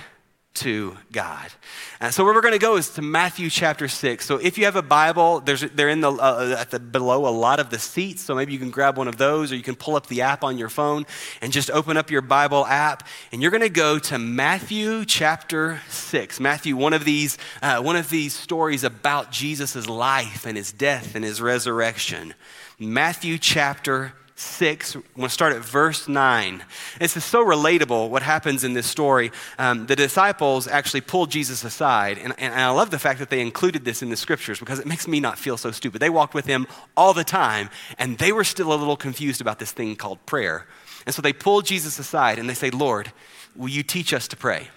to 0.58 0.98
God. 1.12 1.52
And 2.00 2.14
so 2.14 2.24
where 2.24 2.34
we're 2.34 2.42
going 2.42 2.54
to 2.54 2.60
go 2.60 2.78
is 2.78 2.90
to 2.92 3.02
Matthew 3.02 3.50
chapter 3.50 3.88
6. 3.88 4.26
So 4.26 4.38
if 4.38 4.58
you 4.58 4.66
have 4.66 4.76
a 4.76 4.82
Bible, 4.82 5.40
there's, 5.40 5.62
they're 5.62 5.90
in 5.90 6.02
the, 6.02 6.12
uh, 6.12 6.58
at 6.60 6.72
the, 6.72 6.80
below 6.80 7.28
a 7.28 7.30
lot 7.30 7.60
of 7.60 7.70
the 7.70 7.80
seats. 7.80 8.24
So 8.24 8.36
maybe 8.36 8.54
you 8.54 8.60
can 8.60 8.70
grab 8.70 8.98
one 8.98 9.08
of 9.08 9.18
those 9.18 9.52
or 9.52 9.56
you 9.56 9.64
can 9.64 9.76
pull 9.76 9.96
up 9.96 10.08
the 10.08 10.22
app 10.22 10.44
on 10.44 10.58
your 10.58 10.70
phone 10.70 11.06
and 11.42 11.52
just 11.52 11.70
open 11.72 11.98
up 11.98 12.10
your 12.10 12.22
Bible 12.22 12.66
app. 12.66 13.08
And 13.32 13.42
you're 13.42 13.52
going 13.52 13.62
to 13.62 13.70
go 13.70 14.00
to 14.00 14.18
Matthew 14.18 15.06
chapter 15.06 15.82
6. 15.90 16.40
Matthew, 16.40 16.76
one 16.76 16.94
of 16.94 17.06
these, 17.06 17.38
uh, 17.62 17.82
one 17.82 17.96
of 17.96 18.10
these 18.10 18.34
stories 18.34 18.84
about 18.84 19.32
Jesus' 19.32 19.88
life 19.88 20.46
and 20.46 20.58
his 20.58 20.72
death 20.72 21.16
and 21.16 21.24
his 21.24 21.42
resurrection. 21.42 22.34
Matthew 22.80 23.38
chapter 23.38 24.14
6. 24.14 24.27
I'm 24.40 24.78
going 25.16 25.24
to 25.24 25.30
start 25.30 25.54
at 25.54 25.64
verse 25.64 26.08
9. 26.08 26.64
This 27.00 27.18
is 27.18 27.26
so 27.26 27.44
relatable 27.44 28.10
what 28.10 28.22
happens 28.22 28.64
in 28.64 28.74
this 28.74 28.86
story. 28.86 29.32
Um, 29.58 29.88
the 29.88 29.96
disciples 29.96 30.68
actually 30.68 31.02
pulled 31.02 31.32
Jesus 31.32 31.64
aside, 31.64 32.20
and, 32.20 32.36
and 32.38 32.54
I 32.54 32.70
love 32.70 32.92
the 32.92 33.00
fact 33.00 33.18
that 33.18 33.32
they 33.32 33.42
included 33.42 33.84
this 33.84 34.04
in 34.04 34.10
the 34.10 34.16
scriptures 34.16 34.60
because 34.60 34.78
it 34.78 34.86
makes 34.86 35.08
me 35.08 35.20
not 35.20 35.40
feel 35.40 35.58
so 35.58 35.72
stupid. 35.72 36.02
They 36.02 36.12
walked 36.12 36.36
with 36.36 36.46
him 36.46 36.68
all 36.96 37.16
the 37.16 37.24
time, 37.24 37.72
and 37.98 38.20
they 38.20 38.32
were 38.32 38.44
still 38.44 38.72
a 38.72 38.76
little 38.76 38.96
confused 38.96 39.42
about 39.42 39.58
this 39.58 39.72
thing 39.72 39.96
called 39.96 40.24
prayer. 40.28 40.68
And 41.08 41.16
so 41.16 41.24
they 41.24 41.34
pulled 41.34 41.66
Jesus 41.66 41.98
aside 41.98 42.38
and 42.38 42.48
they 42.48 42.54
say, 42.54 42.70
Lord, 42.70 43.12
will 43.56 43.70
you 43.70 43.82
teach 43.82 44.14
us 44.14 44.28
to 44.28 44.38
pray? 44.38 44.68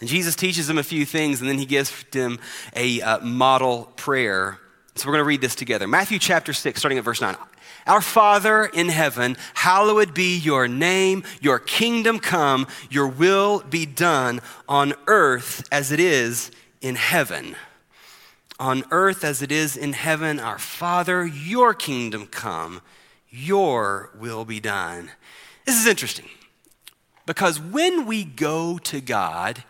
And 0.00 0.08
Jesus 0.08 0.34
teaches 0.36 0.68
them 0.68 0.78
a 0.78 0.82
few 0.82 1.04
things, 1.04 1.40
and 1.40 1.48
then 1.48 1.58
he 1.58 1.66
gives 1.66 2.04
them 2.12 2.38
a 2.74 3.02
uh, 3.02 3.20
model 3.20 3.92
prayer. 3.96 4.58
So 4.96 5.08
we're 5.08 5.14
going 5.14 5.24
to 5.24 5.28
read 5.28 5.40
this 5.40 5.56
together. 5.56 5.88
Matthew 5.88 6.20
chapter 6.20 6.52
6, 6.52 6.78
starting 6.78 6.98
at 6.98 7.04
verse 7.04 7.20
9. 7.20 7.36
Our 7.86 8.00
Father 8.00 8.64
in 8.64 8.88
heaven, 8.88 9.36
hallowed 9.54 10.14
be 10.14 10.38
your 10.38 10.68
name, 10.68 11.24
your 11.40 11.58
kingdom 11.58 12.18
come, 12.20 12.66
your 12.90 13.08
will 13.08 13.60
be 13.68 13.86
done 13.86 14.40
on 14.68 14.94
earth 15.06 15.66
as 15.72 15.90
it 15.90 16.00
is 16.00 16.50
in 16.80 16.94
heaven. 16.94 17.56
On 18.60 18.84
earth 18.92 19.24
as 19.24 19.42
it 19.42 19.50
is 19.50 19.76
in 19.76 19.94
heaven, 19.94 20.38
our 20.38 20.58
Father, 20.58 21.26
your 21.26 21.74
kingdom 21.74 22.26
come, 22.26 22.80
your 23.28 24.10
will 24.18 24.44
be 24.44 24.60
done. 24.60 25.10
This 25.66 25.78
is 25.78 25.86
interesting 25.86 26.28
because 27.26 27.60
when 27.60 28.06
we 28.06 28.22
go 28.22 28.78
to 28.78 29.00
God, 29.00 29.64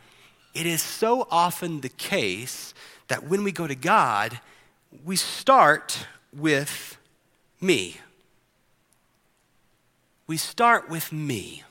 it 0.52 0.66
is 0.66 0.82
so 0.82 1.26
often 1.30 1.80
the 1.80 1.88
case 1.88 2.74
that 3.08 3.24
when 3.24 3.42
we 3.42 3.52
go 3.52 3.66
to 3.66 3.74
God, 3.74 4.38
we 5.04 5.16
start 5.16 6.06
with 6.32 6.98
me 7.60 7.98
we 10.26 10.36
start 10.36 10.88
with 10.88 11.12
me. 11.12 11.62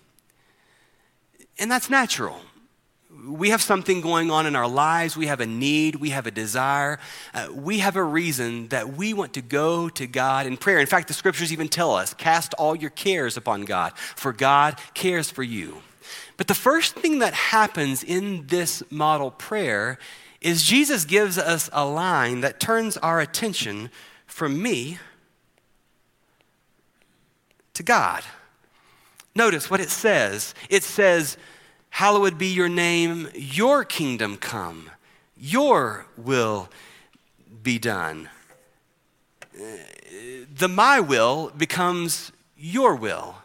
And 1.58 1.72
that's 1.72 1.90
natural. 1.90 2.40
We 3.28 3.50
have 3.50 3.62
something 3.62 4.02
going 4.02 4.32
on 4.32 4.46
in 4.46 4.56
our 4.56 4.68
lives. 4.68 5.16
We 5.16 5.28
have 5.28 5.40
a 5.40 5.46
need. 5.46 5.96
We 5.96 6.10
have 6.10 6.28
a 6.28 6.32
desire. 6.32 7.00
Uh, 7.34 7.48
we 7.54 7.80
have 7.80 7.96
a 7.96 8.04
reason 8.04 8.68
that 8.70 8.94
we 8.96 9.14
want 9.14 9.34
to 9.34 9.42
go 9.42 9.88
to 9.90 10.08
God 10.08 10.46
in 10.46 10.58
prayer. 10.58 10.80
In 10.80 10.88
fact, 10.88 11.08
the 11.08 11.14
scriptures 11.14 11.54
even 11.54 11.70
tell 11.70 11.96
us 11.96 12.14
cast 12.14 12.54
all 12.56 12.76
your 12.76 12.90
cares 12.90 13.38
upon 13.38 13.62
God, 13.64 13.94
for 13.98 14.34
God 14.34 14.80
cares 14.94 15.30
for 15.30 15.44
you. 15.44 15.82
But 16.38 16.48
the 16.48 16.56
first 16.56 16.96
thing 16.96 17.20
that 17.20 17.34
happens 17.34 18.04
in 18.04 18.48
this 18.48 18.84
model 18.92 19.32
prayer 19.32 20.00
is 20.44 20.64
Jesus 20.64 21.06
gives 21.06 21.38
us 21.38 21.70
a 21.74 21.86
line 21.86 22.42
that 22.42 22.60
turns 22.60 22.98
our 22.98 23.20
attention 23.20 23.90
from 24.26 24.62
me 24.62 25.00
to 27.74 27.84
God. 27.84 28.24
Notice 29.36 29.70
what 29.70 29.80
it 29.80 29.90
says. 29.90 30.54
It 30.70 30.84
says, 30.84 31.38
Hallowed 31.90 32.38
be 32.38 32.48
your 32.48 32.70
name, 32.70 33.30
your 33.36 33.84
kingdom 33.84 34.38
come, 34.38 34.90
your 35.38 36.08
will 36.18 36.70
be 37.62 37.78
done. 37.78 38.30
The 39.54 40.68
my 40.68 41.00
will 41.00 41.52
becomes 41.56 42.32
your 42.58 42.96
will. 42.96 43.36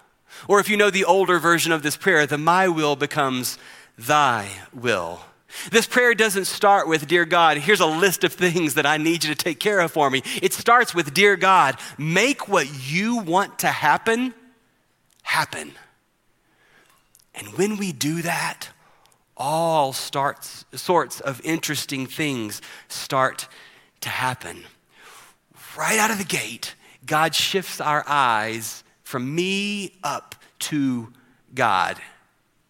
Or 0.46 0.60
if 0.60 0.68
you 0.68 0.76
know 0.76 0.90
the 0.90 1.04
older 1.04 1.38
version 1.38 1.72
of 1.72 1.82
this 1.82 1.96
prayer, 1.96 2.26
the 2.26 2.38
my 2.38 2.68
will 2.68 2.96
becomes 2.96 3.58
thy 3.98 4.48
will. 4.72 5.20
This 5.70 5.86
prayer 5.86 6.14
doesn't 6.14 6.44
start 6.44 6.88
with, 6.88 7.06
Dear 7.06 7.24
God, 7.24 7.56
here's 7.56 7.80
a 7.80 7.86
list 7.86 8.22
of 8.22 8.32
things 8.32 8.74
that 8.74 8.86
I 8.86 8.98
need 8.98 9.24
you 9.24 9.34
to 9.34 9.42
take 9.42 9.58
care 9.58 9.80
of 9.80 9.90
for 9.90 10.10
me. 10.10 10.22
It 10.42 10.52
starts 10.52 10.94
with, 10.94 11.14
Dear 11.14 11.36
God, 11.36 11.78
make 11.96 12.48
what 12.48 12.68
you 12.90 13.18
want 13.18 13.60
to 13.60 13.68
happen 13.68 14.34
happen. 15.22 15.72
And 17.34 17.48
when 17.48 17.76
we 17.76 17.92
do 17.92 18.22
that, 18.22 18.68
all 19.36 19.92
starts, 19.92 20.64
sorts 20.74 21.20
of 21.20 21.40
interesting 21.44 22.06
things 22.06 22.60
start 22.88 23.46
to 24.00 24.08
happen. 24.08 24.64
Right 25.76 25.98
out 25.98 26.10
of 26.10 26.18
the 26.18 26.24
gate, 26.24 26.74
God 27.06 27.34
shifts 27.34 27.80
our 27.80 28.04
eyes 28.06 28.82
from 29.04 29.34
me 29.34 29.92
up 30.02 30.34
to 30.60 31.12
God. 31.54 31.98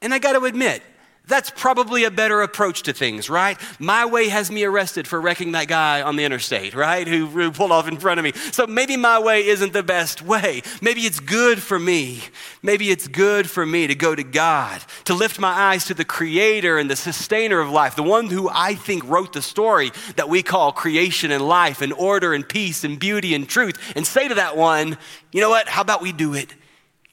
And 0.03 0.13
I 0.13 0.19
got 0.19 0.35
to 0.35 0.45
admit, 0.45 0.83
that's 1.29 1.51
probably 1.51 2.05
a 2.05 2.11
better 2.11 2.41
approach 2.41 2.83
to 2.85 2.93
things, 2.93 3.29
right? 3.29 3.59
My 3.79 4.07
way 4.07 4.29
has 4.29 4.51
me 4.51 4.65
arrested 4.65 5.07
for 5.07 5.21
wrecking 5.21 5.53
that 5.53 5.69
guy 5.69 6.03
on 6.03 6.17
the 6.17 6.25
interstate, 6.25 6.75
right? 6.75 7.07
Who, 7.07 7.27
who, 7.27 7.53
pulled 7.53 7.71
off 7.71 7.87
in 7.89 7.99
front 7.99 8.19
of 8.19 8.25
me. 8.25 8.33
So 8.53 8.67
maybe 8.67 8.97
my 8.97 9.19
way 9.19 9.47
isn't 9.47 9.73
the 9.73 9.83
best 9.83 10.23
way. 10.23 10.63
Maybe 10.81 11.03
it's 11.03 11.21
good 11.21 11.61
for 11.61 11.79
me. 11.79 12.23
Maybe 12.63 12.91
it's 12.91 13.09
good 13.09 13.49
for 13.51 13.67
me 13.67 13.87
to 13.87 13.95
go 13.95 14.15
to 14.15 14.23
God, 14.23 14.83
to 15.05 15.15
lift 15.15 15.39
my 15.39 15.51
eyes 15.51 15.85
to 15.87 15.95
the 15.95 16.05
creator 16.05 16.79
and 16.79 16.91
the 16.91 16.97
sustainer 16.97 17.61
of 17.61 17.71
life, 17.71 17.97
the 17.97 18.03
one 18.03 18.27
who 18.27 18.49
I 18.53 18.75
think 18.75 19.05
wrote 19.05 19.33
the 19.33 19.43
story 19.43 19.93
that 20.17 20.29
we 20.29 20.43
call 20.43 20.73
creation 20.73 21.31
and 21.31 21.47
life 21.47 21.83
and 21.83 21.93
order 21.93 22.33
and 22.33 22.49
peace 22.49 22.85
and 22.85 22.99
beauty 22.99 23.35
and 23.35 23.49
truth, 23.49 23.77
and 23.95 24.07
say 24.07 24.29
to 24.29 24.35
that 24.35 24.57
one, 24.57 24.97
you 25.33 25.41
know 25.41 25.51
what? 25.51 25.69
How 25.69 25.83
about 25.83 26.01
we 26.01 26.13
do 26.13 26.35
it 26.35 26.55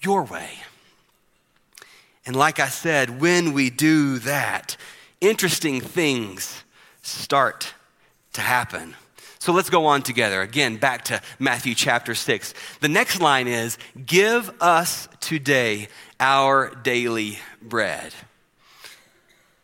your 0.01 0.23
way? 0.23 0.51
And 2.25 2.35
like 2.35 2.59
I 2.59 2.69
said, 2.69 3.21
when 3.21 3.53
we 3.53 3.69
do 3.69 4.19
that, 4.19 4.77
interesting 5.21 5.81
things 5.81 6.63
start 7.01 7.73
to 8.33 8.41
happen. 8.41 8.95
So 9.39 9.53
let's 9.53 9.69
go 9.69 9.85
on 9.85 10.01
together. 10.01 10.41
Again, 10.41 10.77
back 10.77 11.05
to 11.05 11.21
Matthew 11.37 11.75
chapter 11.75 12.15
6. 12.15 12.53
The 12.81 12.89
next 12.89 13.21
line 13.21 13.47
is 13.47 13.77
Give 14.05 14.51
us 14.59 15.07
today 15.19 15.87
our 16.19 16.73
daily 16.73 17.37
bread. 17.61 18.11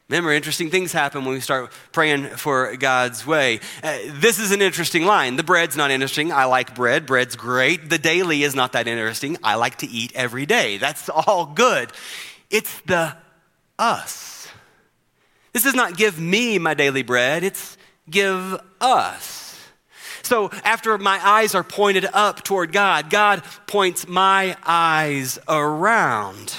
Remember, 0.08 0.34
interesting 0.34 0.70
things 0.70 0.92
happen 0.92 1.24
when 1.24 1.34
we 1.34 1.40
start 1.40 1.72
praying 1.94 2.26
for 2.32 2.76
God's 2.76 3.26
way. 3.26 3.62
Uh, 3.82 3.98
this 4.16 4.40
is 4.40 4.52
an 4.52 4.62
interesting 4.62 5.06
line. 5.06 5.38
The 5.38 5.44
bread's 5.44 5.78
not 5.78 5.90
interesting. 5.90 6.34
I 6.34 6.46
like 6.46 6.76
bread. 6.76 7.06
Bread's 7.06 7.38
great. 7.38 7.90
The 7.90 7.98
daily 7.98 8.44
is 8.44 8.54
not 8.54 8.74
that 8.74 8.90
interesting. 8.90 9.38
I 9.42 9.56
like 9.56 9.78
to 9.78 9.88
eat 9.88 10.12
every 10.14 10.46
day. 10.46 10.78
That's 10.78 11.08
all 11.08 11.46
good. 11.46 11.94
It's 12.52 12.82
the 12.82 13.16
us. 13.80 14.48
This 15.54 15.64
does 15.64 15.74
not 15.74 15.98
give 15.98 16.20
me 16.20 16.60
my 16.60 16.76
daily 16.76 17.02
bread, 17.02 17.44
it's 17.44 17.78
give 18.10 18.60
us. 18.80 19.58
So 20.22 20.52
after 20.64 20.98
my 21.00 21.20
eyes 21.28 21.56
are 21.56 21.64
pointed 21.64 22.06
up 22.14 22.44
toward 22.44 22.72
God, 22.72 23.10
God 23.10 23.44
points 23.66 24.08
my 24.08 24.56
eyes 24.64 25.40
around, 25.48 26.54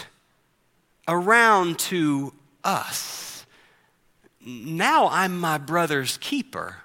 around 1.06 1.78
to 1.78 2.34
us 2.64 3.22
now 4.44 5.08
I'm 5.08 5.38
my 5.38 5.58
brother's 5.58 6.18
keeper. 6.18 6.81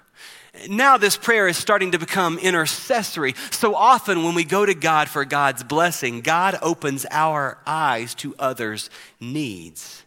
Now, 0.68 0.96
this 0.96 1.16
prayer 1.16 1.46
is 1.46 1.56
starting 1.56 1.92
to 1.92 1.98
become 1.98 2.38
intercessory. 2.38 3.34
So 3.50 3.74
often, 3.74 4.24
when 4.24 4.34
we 4.34 4.44
go 4.44 4.66
to 4.66 4.74
God 4.74 5.08
for 5.08 5.24
God's 5.24 5.62
blessing, 5.62 6.20
God 6.20 6.58
opens 6.62 7.06
our 7.10 7.58
eyes 7.66 8.14
to 8.16 8.34
others' 8.38 8.90
needs. 9.20 10.04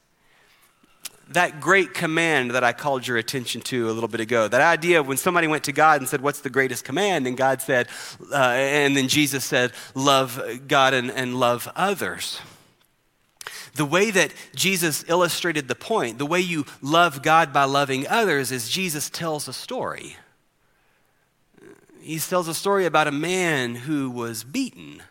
That 1.29 1.62
great 1.62 1.93
command 1.93 2.51
that 2.51 2.63
I 2.63 2.74
called 2.74 3.08
your 3.08 3.17
attention 3.17 3.62
to 3.62 3.89
a 3.89 3.93
little 3.93 4.10
bit 4.10 4.20
ago, 4.20 4.50
that 4.50 4.62
idea 4.62 5.00
of 5.00 5.08
when 5.08 5.15
somebody 5.15 5.48
went 5.48 5.63
to 5.65 5.72
God 5.72 6.01
and 6.01 6.10
said, 6.10 6.22
What's 6.22 6.41
the 6.41 6.50
greatest 6.50 6.84
command? 6.84 7.25
And 7.27 7.38
God 7.38 7.62
said, 7.62 7.88
uh, 8.34 8.36
and 8.36 8.98
then 8.98 9.08
Jesus 9.08 9.46
said, 9.46 9.72
Love 9.96 10.41
God 10.67 10.93
and, 10.93 11.10
and 11.10 11.39
love 11.39 11.72
others. 11.75 12.41
The 13.75 13.86
way 13.86 14.12
that 14.12 14.34
Jesus 14.53 15.05
illustrated 15.08 15.70
the 15.70 15.75
point, 15.75 16.17
the 16.17 16.25
way 16.25 16.41
you 16.41 16.65
love 16.81 17.22
God 17.22 17.53
by 17.53 17.63
loving 17.63 18.05
others, 18.08 18.51
is 18.51 18.67
Jesus 18.67 19.10
tells 19.10 19.48
a 19.48 19.53
story. 19.53 20.17
He 22.01 22.17
tells 22.20 22.48
a 22.48 22.53
story 22.53 22.86
about 22.86 23.08
a 23.08 23.12
man 23.12 23.75
who 23.75 24.10
was 24.10 24.43
beaten. 24.43 25.03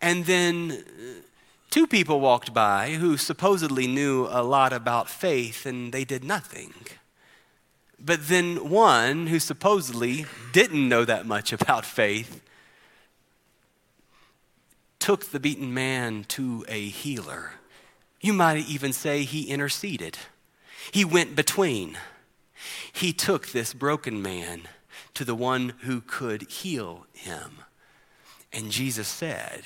And 0.00 0.26
then 0.26 0.72
uh, 0.72 1.22
two 1.70 1.86
people 1.86 2.20
walked 2.20 2.52
by 2.52 2.90
who 2.94 3.16
supposedly 3.16 3.86
knew 3.86 4.26
a 4.28 4.42
lot 4.42 4.72
about 4.72 5.08
faith 5.08 5.64
and 5.64 5.92
they 5.92 6.04
did 6.04 6.24
nothing. 6.24 6.74
But 7.98 8.28
then 8.28 8.68
one 8.68 9.28
who 9.28 9.38
supposedly 9.38 10.26
didn't 10.52 10.88
know 10.88 11.04
that 11.04 11.24
much 11.24 11.52
about 11.52 11.84
faith 11.84 12.42
took 14.98 15.30
the 15.30 15.40
beaten 15.40 15.72
man 15.72 16.24
to 16.28 16.64
a 16.68 16.88
healer. 16.88 17.52
You 18.20 18.32
might 18.32 18.68
even 18.68 18.92
say 18.92 19.22
he 19.22 19.50
interceded. 19.50 20.18
He 20.90 21.04
went 21.04 21.36
between. 21.36 21.96
He 22.92 23.12
took 23.12 23.48
this 23.48 23.72
broken 23.72 24.20
man 24.20 24.62
to 25.16 25.24
the 25.24 25.34
one 25.34 25.70
who 25.80 26.02
could 26.02 26.42
heal 26.42 27.06
him. 27.12 27.58
And 28.52 28.70
Jesus 28.70 29.08
said, 29.08 29.62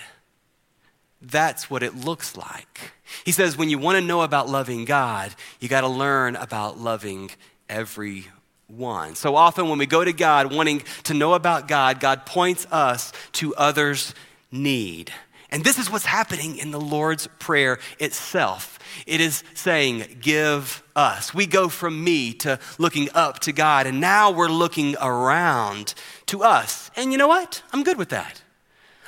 That's 1.21 1.69
what 1.69 1.83
it 1.83 1.95
looks 1.95 2.37
like. 2.37 2.93
He 3.25 3.33
says, 3.33 3.59
When 3.59 3.69
you 3.69 3.79
want 3.79 3.99
to 3.99 4.05
know 4.05 4.23
about 4.23 4.49
loving 4.49 4.85
God, 4.85 5.35
you 5.59 5.69
got 5.69 5.81
to 5.83 5.89
learn 5.89 6.37
about 6.37 6.79
loving 6.79 7.31
everyone. 7.69 9.17
So 9.17 9.35
often, 9.35 9.69
when 9.69 9.79
we 9.79 9.87
go 9.87 10.05
to 10.05 10.13
God 10.13 10.55
wanting 10.55 10.83
to 11.05 11.15
know 11.15 11.35
about 11.35 11.67
God, 11.67 11.99
God 11.99 12.27
points 12.27 12.67
us 12.71 13.13
to 13.33 13.55
others' 13.57 14.15
need. 14.53 15.13
And 15.53 15.65
this 15.65 15.79
is 15.79 15.91
what's 15.91 16.07
happening 16.07 16.59
in 16.59 16.71
the 16.71 16.81
Lord's 16.81 17.27
Prayer 17.39 17.79
itself. 17.99 18.79
It 19.07 19.21
is 19.21 19.43
saying, 19.55 20.19
Give 20.21 20.83
us. 20.95 21.35
We 21.35 21.47
go 21.47 21.69
from 21.69 22.03
me 22.03 22.35
to 22.35 22.59
looking 22.79 23.09
up 23.15 23.41
to 23.41 23.53
God, 23.53 23.87
and 23.87 24.01
now 24.01 24.31
we're 24.31 24.49
looking 24.49 24.97
around 25.01 25.95
to 26.27 26.43
us. 26.43 26.91
And 26.97 27.11
you 27.11 27.19
know 27.19 27.29
what? 27.29 27.63
I'm 27.73 27.83
good 27.83 27.99
with 27.99 28.11
that. 28.11 28.43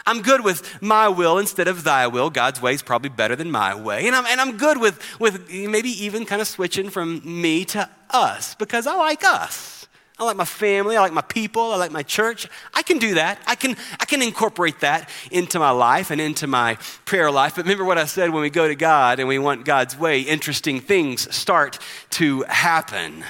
I'm 0.05 0.23
good 0.23 0.45
with 0.45 0.83
my 0.83 1.09
will 1.09 1.39
instead 1.39 1.69
of 1.69 1.85
thy 1.85 2.09
will. 2.09 2.29
God's 2.29 2.61
way 2.61 2.75
is 2.75 2.83
probably 2.83 3.11
better 3.11 3.37
than 3.37 3.51
my 3.51 3.75
way. 3.75 4.07
And 4.07 4.17
I'm, 4.17 4.27
and 4.27 4.41
I'm 4.41 4.57
good 4.57 4.79
with, 4.79 5.01
with 5.21 5.49
maybe 5.51 5.91
even 6.05 6.25
kind 6.25 6.41
of 6.41 6.49
switching 6.49 6.91
from 6.91 7.23
me 7.25 7.65
to 7.67 7.89
us 8.11 8.57
because 8.57 8.87
I 8.87 8.97
like 8.97 9.23
us. 9.25 9.87
I 10.19 10.25
like 10.25 10.37
my 10.37 10.45
family. 10.45 10.97
I 10.97 11.01
like 11.01 11.13
my 11.13 11.23
people. 11.23 11.73
I 11.73 11.77
like 11.77 11.91
my 11.91 12.03
church. 12.03 12.47
I 12.75 12.83
can 12.83 12.99
do 12.99 13.15
that. 13.15 13.41
I 13.47 13.55
can, 13.55 13.77
I 13.99 14.05
can 14.05 14.23
incorporate 14.23 14.81
that 14.81 15.09
into 15.31 15.59
my 15.59 15.71
life 15.71 16.11
and 16.11 16.21
into 16.21 16.47
my 16.47 16.77
prayer 17.05 17.31
life. 17.31 17.57
But 17.57 17.65
remember 17.65 17.85
what 17.85 17.99
I 17.99 18.05
said 18.05 18.31
when 18.31 18.43
we 18.43 18.51
go 18.51 18.69
to 18.69 18.75
God 18.75 19.19
and 19.19 19.29
we 19.29 19.39
want 19.39 19.65
God's 19.65 19.97
way, 19.99 20.21
interesting 20.21 20.81
things 20.81 21.35
start 21.35 21.79
to 22.11 22.43
happen. 22.43 23.25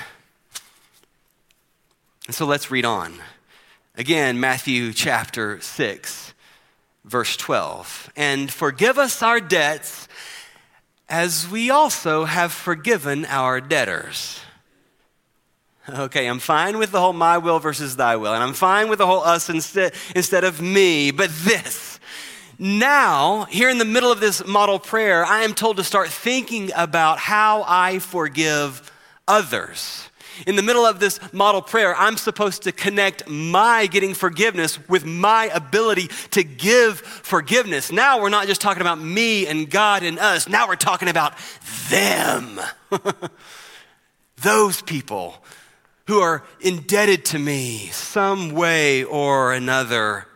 And 2.27 2.35
so 2.35 2.47
let's 2.47 2.71
read 2.71 2.85
on. 2.85 3.15
Again, 3.95 4.41
Matthew 4.41 4.93
chapter 4.93 5.61
6, 5.61 6.35
verse 7.05 7.37
12. 7.37 8.13
And 8.17 8.51
forgive 8.51 8.99
us 8.99 9.23
our 9.23 9.41
debts 9.41 10.09
as 11.09 11.49
we 11.49 11.71
also 11.71 12.25
have 12.25 12.53
forgiven 12.53 13.25
our 13.27 13.61
debtors. 13.61 14.41
Okay, 15.89 16.27
I'm 16.27 16.39
fine 16.39 16.79
with 16.79 16.93
the 16.93 17.01
whole 17.01 17.13
my 17.13 17.39
will 17.39 17.59
versus 17.59 17.97
thy 17.97 18.15
will, 18.15 18.33
and 18.33 18.43
I'm 18.43 18.55
fine 18.55 18.89
with 18.89 19.01
the 19.01 19.07
whole 19.07 19.23
us 19.23 19.49
instead, 19.49 19.95
instead 20.15 20.45
of 20.45 20.61
me, 20.61 21.11
but 21.11 21.29
this. 21.43 21.99
Now, 22.57 23.47
here 23.47 23.69
in 23.69 23.79
the 23.79 23.85
middle 23.85 24.13
of 24.13 24.21
this 24.21 24.47
model 24.47 24.79
prayer, 24.79 25.25
I 25.25 25.43
am 25.43 25.55
told 25.55 25.79
to 25.79 25.85
start 25.85 26.09
thinking 26.09 26.71
about 26.77 27.19
how 27.19 27.65
I 27.67 27.99
forgive 27.99 28.93
others. 29.27 30.09
In 30.47 30.55
the 30.55 30.63
middle 30.63 30.87
of 30.87 31.01
this 31.01 31.19
model 31.33 31.61
prayer, 31.61 31.97
I'm 31.97 32.17
supposed 32.17 32.63
to 32.63 32.73
connect 32.73 33.29
my 33.29 33.87
getting 33.87 34.15
forgiveness 34.15 34.79
with 34.89 35.05
my 35.05 35.47
ability 35.53 36.09
to 36.31 36.45
give 36.45 37.01
forgiveness. 37.01 37.91
Now 37.91 38.21
we're 38.21 38.29
not 38.29 38.47
just 38.47 38.61
talking 38.61 38.81
about 38.81 39.01
me 39.01 39.49
and 39.49 39.69
God 39.69 40.05
and 40.05 40.21
us, 40.21 40.49
now 40.49 40.69
we're 40.69 40.77
talking 40.77 41.09
about 41.09 41.35
them. 41.89 42.61
Those 44.37 44.81
people 44.83 45.43
who 46.13 46.21
are 46.21 46.45
indebted 46.61 47.25
to 47.25 47.39
me 47.39 47.87
some 47.87 48.51
way 48.51 49.03
or 49.03 49.55
another, 49.55 50.27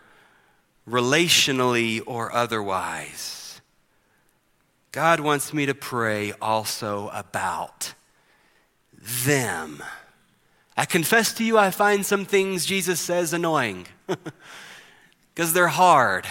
relationally 0.88 2.02
or 2.06 2.32
otherwise. 2.32 3.60
God 4.90 5.20
wants 5.20 5.52
me 5.52 5.66
to 5.66 5.74
pray 5.74 6.32
also 6.40 7.10
about 7.12 7.92
them. 9.26 9.82
I 10.78 10.86
confess 10.86 11.34
to 11.34 11.44
you, 11.44 11.58
I 11.58 11.70
find 11.70 12.06
some 12.06 12.24
things 12.24 12.64
Jesus 12.64 12.98
says 12.98 13.34
annoying 13.34 13.86
because 15.34 15.52
they're 15.52 15.68
hard. 15.68 16.26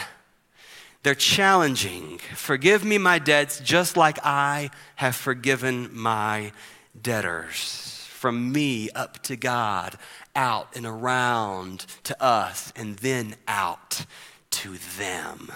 They're 1.04 1.14
challenging. 1.14 2.18
Forgive 2.34 2.84
me 2.84 2.98
my 2.98 3.20
debts 3.20 3.60
just 3.60 3.96
like 3.96 4.18
I 4.24 4.72
have 4.96 5.16
forgiven 5.16 5.96
my 5.96 6.52
debtors 7.00 7.85
from 8.16 8.52
me 8.52 8.90
up 8.92 9.22
to 9.24 9.36
God, 9.36 9.98
out 10.36 10.76
and 10.76 10.86
around 10.86 11.86
to 12.04 12.24
us, 12.24 12.72
and 12.76 12.98
then 12.98 13.36
out 13.48 14.06
to 14.52 14.78
them. 14.98 15.52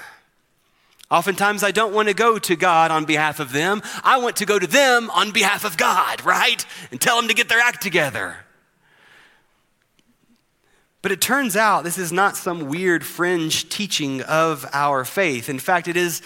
Oftentimes, 1.09 1.63
I 1.63 1.71
don't 1.71 1.93
want 1.93 2.07
to 2.09 2.13
go 2.13 2.37
to 2.37 2.55
God 2.55 2.91
on 2.91 3.05
behalf 3.05 3.39
of 3.39 3.51
them. 3.51 3.81
I 4.03 4.19
want 4.19 4.35
to 4.37 4.45
go 4.45 4.59
to 4.59 4.67
them 4.67 5.09
on 5.09 5.31
behalf 5.31 5.65
of 5.65 5.77
God, 5.77 6.23
right? 6.23 6.63
And 6.91 7.01
tell 7.01 7.15
them 7.15 7.29
to 7.29 7.33
get 7.33 7.49
their 7.49 7.59
act 7.59 7.81
together. 7.81 8.35
But 11.01 11.11
it 11.11 11.21
turns 11.21 11.55
out 11.55 11.83
this 11.83 11.97
is 11.97 12.11
not 12.11 12.35
some 12.35 12.67
weird 12.67 13.05
fringe 13.05 13.69
teaching 13.69 14.21
of 14.21 14.65
our 14.73 15.05
faith. 15.05 15.49
In 15.49 15.57
fact, 15.57 15.87
it 15.87 15.97
is 15.97 16.21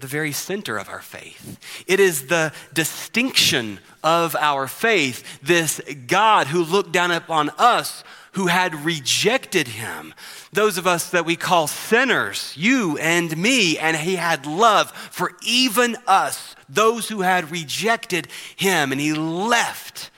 the 0.00 0.06
very 0.06 0.32
center 0.32 0.78
of 0.78 0.88
our 0.88 1.00
faith. 1.00 1.58
It 1.86 2.00
is 2.00 2.26
the 2.26 2.52
distinction 2.72 3.80
of 4.02 4.36
our 4.36 4.66
faith. 4.66 5.40
This 5.42 5.80
God 6.06 6.48
who 6.48 6.62
looked 6.62 6.92
down 6.92 7.10
upon 7.10 7.50
us 7.58 8.04
who 8.32 8.48
had 8.48 8.84
rejected 8.84 9.66
him. 9.66 10.12
Those 10.52 10.76
of 10.76 10.86
us 10.86 11.10
that 11.10 11.24
we 11.24 11.36
call 11.36 11.66
sinners, 11.66 12.52
you 12.54 12.98
and 12.98 13.34
me, 13.34 13.78
and 13.78 13.96
he 13.96 14.16
had 14.16 14.44
love 14.44 14.90
for 14.90 15.32
even 15.42 15.96
us, 16.06 16.54
those 16.68 17.08
who 17.08 17.22
had 17.22 17.50
rejected 17.50 18.28
him, 18.54 18.92
and 18.92 19.00
he 19.00 19.14
left 19.14 20.10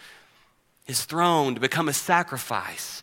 his 0.84 1.04
throne 1.04 1.54
to 1.54 1.60
become 1.60 1.88
a 1.88 1.92
sacrifice 1.92 3.02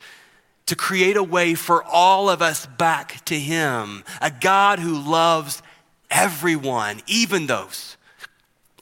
to 0.66 0.76
create 0.76 1.16
a 1.16 1.24
way 1.24 1.54
for 1.54 1.84
all 1.84 2.30
of 2.30 2.42
us 2.42 2.66
back 2.66 3.24
to 3.26 3.40
him, 3.40 4.04
a 4.22 4.32
God 4.32 4.80
who 4.80 5.00
loves 5.00 5.62
everyone, 6.10 7.02
even 7.08 7.48
those 7.48 7.98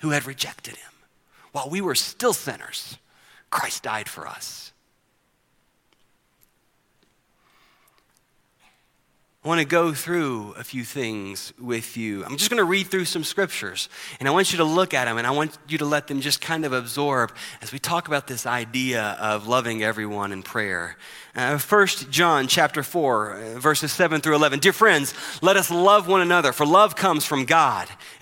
who 0.02 0.12
had 0.12 0.26
rejected 0.26 0.76
him. 0.76 0.92
While 1.52 1.70
we 1.70 1.82
were 1.82 1.96
still 1.96 2.34
sinners, 2.34 2.98
Christ 3.50 3.84
died 3.84 4.10
for 4.10 4.28
us. 4.28 4.63
I 9.44 9.50
want 9.50 9.60
to 9.60 9.66
go 9.66 9.94
through 9.94 10.54
a 10.58 10.64
few 10.64 10.86
things 10.86 11.52
with 11.60 11.98
you. 11.98 12.24
I'm 12.24 12.38
just 12.38 12.50
going 12.50 12.60
to 12.60 12.64
read 12.64 12.88
through 12.88 13.04
some 13.04 13.26
scriptures, 13.26 13.90
and 14.22 14.30
I 14.30 14.32
want 14.32 14.54
you 14.54 14.58
to 14.60 14.64
look 14.64 14.94
at 14.94 15.04
them, 15.04 15.18
and 15.18 15.28
I 15.28 15.32
want 15.32 15.58
you 15.68 15.78
to 15.80 15.86
let 15.86 16.08
them 16.08 16.22
just 16.22 16.40
kind 16.40 16.64
of 16.64 16.72
absorb 16.72 17.34
as 17.62 17.74
we 17.74 17.78
talk 17.78 18.08
about 18.08 18.26
this 18.26 18.46
idea 18.46 19.18
of 19.20 19.46
loving 19.46 19.84
everyone 19.84 20.32
in 20.32 20.44
prayer. 20.44 20.96
Uh, 21.36 21.60
1 21.60 21.88
John 22.10 22.48
chapter 22.48 22.84
4, 22.84 23.32
uh, 23.34 23.60
verses 23.60 23.92
7 23.92 24.22
through 24.22 24.36
11. 24.36 24.60
Dear 24.60 24.72
friends, 24.72 25.14
let 25.42 25.58
us 25.58 25.70
love 25.70 26.08
one 26.08 26.22
another, 26.22 26.54
for 26.54 26.66
love 26.66 26.96
comes 26.96 27.26
from 27.26 27.44
God. 27.44 27.90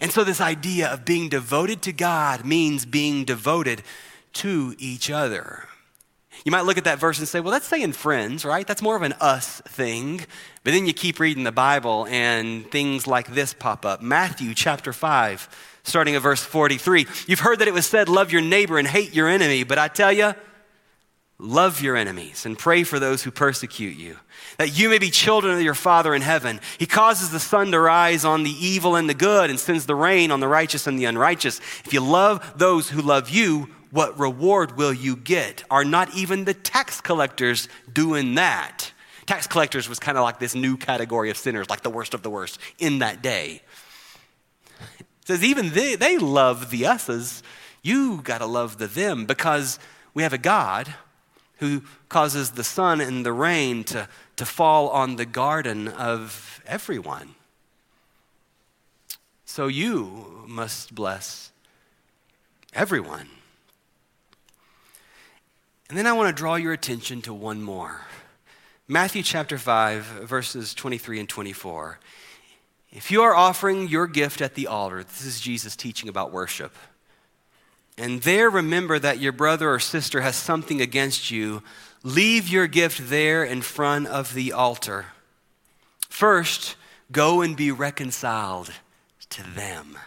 And 0.00 0.10
so, 0.10 0.24
this 0.24 0.40
idea 0.40 0.88
of 0.88 1.04
being 1.04 1.28
devoted 1.28 1.82
to 1.82 1.92
God 1.92 2.44
means 2.44 2.86
being 2.86 3.24
devoted 3.24 3.82
to 4.34 4.74
each 4.78 5.10
other. 5.10 5.68
You 6.44 6.52
might 6.52 6.64
look 6.64 6.76
at 6.76 6.84
that 6.84 6.98
verse 6.98 7.18
and 7.18 7.28
say, 7.28 7.40
well, 7.40 7.52
that's 7.52 7.66
saying 7.66 7.92
friends, 7.92 8.44
right? 8.44 8.66
That's 8.66 8.82
more 8.82 8.96
of 8.96 9.02
an 9.02 9.14
us 9.14 9.60
thing. 9.62 10.18
But 10.62 10.72
then 10.72 10.86
you 10.86 10.92
keep 10.92 11.20
reading 11.20 11.44
the 11.44 11.52
Bible 11.52 12.06
and 12.10 12.70
things 12.70 13.06
like 13.06 13.28
this 13.28 13.54
pop 13.54 13.86
up. 13.86 14.02
Matthew 14.02 14.52
chapter 14.54 14.92
5 14.92 15.48
starting 15.84 16.16
at 16.16 16.22
verse 16.22 16.42
43. 16.42 17.06
You've 17.26 17.40
heard 17.40 17.60
that 17.60 17.68
it 17.68 17.74
was 17.74 17.86
said, 17.86 18.08
Love 18.08 18.32
your 18.32 18.42
neighbor 18.42 18.78
and 18.78 18.88
hate 18.88 19.14
your 19.14 19.28
enemy, 19.28 19.62
but 19.62 19.78
I 19.78 19.88
tell 19.88 20.12
you, 20.12 20.34
love 21.38 21.82
your 21.82 21.96
enemies 21.96 22.46
and 22.46 22.58
pray 22.58 22.84
for 22.84 22.98
those 22.98 23.22
who 23.22 23.30
persecute 23.30 23.96
you, 23.96 24.16
that 24.58 24.78
you 24.78 24.88
may 24.88 24.98
be 24.98 25.10
children 25.10 25.54
of 25.54 25.62
your 25.62 25.74
Father 25.74 26.14
in 26.14 26.22
heaven. 26.22 26.60
He 26.78 26.86
causes 26.86 27.30
the 27.30 27.40
sun 27.40 27.70
to 27.72 27.80
rise 27.80 28.24
on 28.24 28.44
the 28.44 28.50
evil 28.50 28.96
and 28.96 29.08
the 29.08 29.14
good 29.14 29.50
and 29.50 29.58
sends 29.58 29.86
the 29.86 29.94
rain 29.94 30.30
on 30.30 30.40
the 30.40 30.48
righteous 30.48 30.86
and 30.86 30.98
the 30.98 31.06
unrighteous. 31.06 31.58
If 31.84 31.92
you 31.92 32.00
love 32.00 32.54
those 32.56 32.88
who 32.88 33.02
love 33.02 33.30
you, 33.30 33.68
what 33.90 34.18
reward 34.18 34.76
will 34.76 34.92
you 34.92 35.16
get? 35.16 35.64
Are 35.70 35.84
not 35.84 36.14
even 36.14 36.44
the 36.44 36.54
tax 36.54 37.00
collectors 37.00 37.68
doing 37.92 38.34
that? 38.36 38.92
Tax 39.26 39.46
collectors 39.46 39.88
was 39.88 39.98
kind 39.98 40.18
of 40.18 40.22
like 40.22 40.38
this 40.38 40.54
new 40.54 40.76
category 40.76 41.30
of 41.30 41.36
sinners, 41.36 41.70
like 41.70 41.82
the 41.82 41.90
worst 41.90 42.12
of 42.12 42.22
the 42.22 42.30
worst 42.30 42.58
in 42.78 42.98
that 42.98 43.22
day. 43.22 43.62
It 44.98 45.06
says 45.26 45.44
even 45.44 45.70
they, 45.70 45.94
they 45.94 46.18
love 46.18 46.70
the 46.70 46.86
us's. 46.86 47.42
You 47.82 48.20
got 48.22 48.38
to 48.38 48.46
love 48.46 48.78
the 48.78 48.86
them 48.86 49.26
because 49.26 49.78
we 50.12 50.22
have 50.22 50.32
a 50.32 50.38
God 50.38 50.92
who 51.64 51.82
causes 52.08 52.50
the 52.50 52.64
sun 52.64 53.00
and 53.00 53.24
the 53.24 53.32
rain 53.32 53.84
to, 53.84 54.08
to 54.36 54.44
fall 54.44 54.88
on 54.90 55.16
the 55.16 55.26
garden 55.26 55.88
of 55.88 56.62
everyone. 56.66 57.34
So 59.44 59.66
you 59.66 60.44
must 60.46 60.94
bless 60.94 61.52
everyone. 62.72 63.28
And 65.88 65.98
then 65.98 66.06
I 66.06 66.12
want 66.12 66.34
to 66.34 66.38
draw 66.38 66.56
your 66.56 66.72
attention 66.72 67.22
to 67.22 67.34
one 67.34 67.62
more. 67.62 68.00
Matthew 68.88 69.22
chapter 69.22 69.58
5, 69.58 70.04
verses 70.04 70.74
23 70.74 71.20
and 71.20 71.28
24. 71.28 71.98
If 72.90 73.10
you 73.10 73.22
are 73.22 73.34
offering 73.34 73.88
your 73.88 74.06
gift 74.06 74.40
at 74.40 74.54
the 74.54 74.66
altar, 74.66 75.02
this 75.02 75.24
is 75.24 75.40
Jesus 75.40 75.76
teaching 75.76 76.08
about 76.08 76.32
worship, 76.32 76.74
and 77.96 78.22
there 78.22 78.50
remember 78.50 78.98
that 78.98 79.20
your 79.20 79.32
brother 79.32 79.70
or 79.70 79.78
sister 79.78 80.20
has 80.20 80.36
something 80.36 80.80
against 80.80 81.30
you, 81.30 81.62
leave 82.02 82.48
your 82.48 82.66
gift 82.66 83.08
there 83.08 83.44
in 83.44 83.62
front 83.62 84.08
of 84.08 84.34
the 84.34 84.52
altar. 84.52 85.06
First, 86.08 86.76
go 87.12 87.40
and 87.40 87.56
be 87.56 87.70
reconciled 87.70 88.72
to 89.30 89.42
them. 89.54 89.98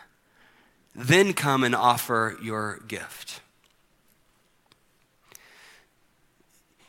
Then 0.93 1.33
come 1.33 1.63
and 1.63 1.75
offer 1.75 2.37
your 2.41 2.79
gift. 2.87 3.41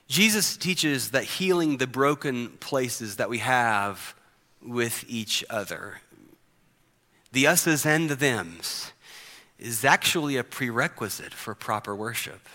Jesus 0.08 0.56
teaches 0.56 1.10
that 1.10 1.24
healing 1.24 1.76
the 1.76 1.86
broken 1.86 2.48
places 2.60 3.16
that 3.16 3.28
we 3.28 3.38
have 3.38 4.14
with 4.66 5.04
each 5.06 5.44
other. 5.50 6.00
The 7.32 7.46
us's 7.46 7.84
and 7.84 8.08
the 8.08 8.16
them's 8.16 8.92
is 9.58 9.84
actually 9.84 10.36
a 10.36 10.44
prerequisite 10.44 11.34
for 11.34 11.54
proper 11.54 11.94
worship. 11.94 12.48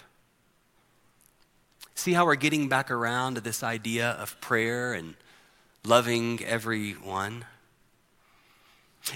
See 1.95 2.13
how 2.13 2.25
we're 2.25 2.35
getting 2.35 2.69
back 2.69 2.89
around 2.89 3.35
to 3.35 3.41
this 3.41 3.63
idea 3.63 4.11
of 4.11 4.39
prayer 4.41 4.93
and 4.93 5.15
loving 5.85 6.43
everyone? 6.43 7.45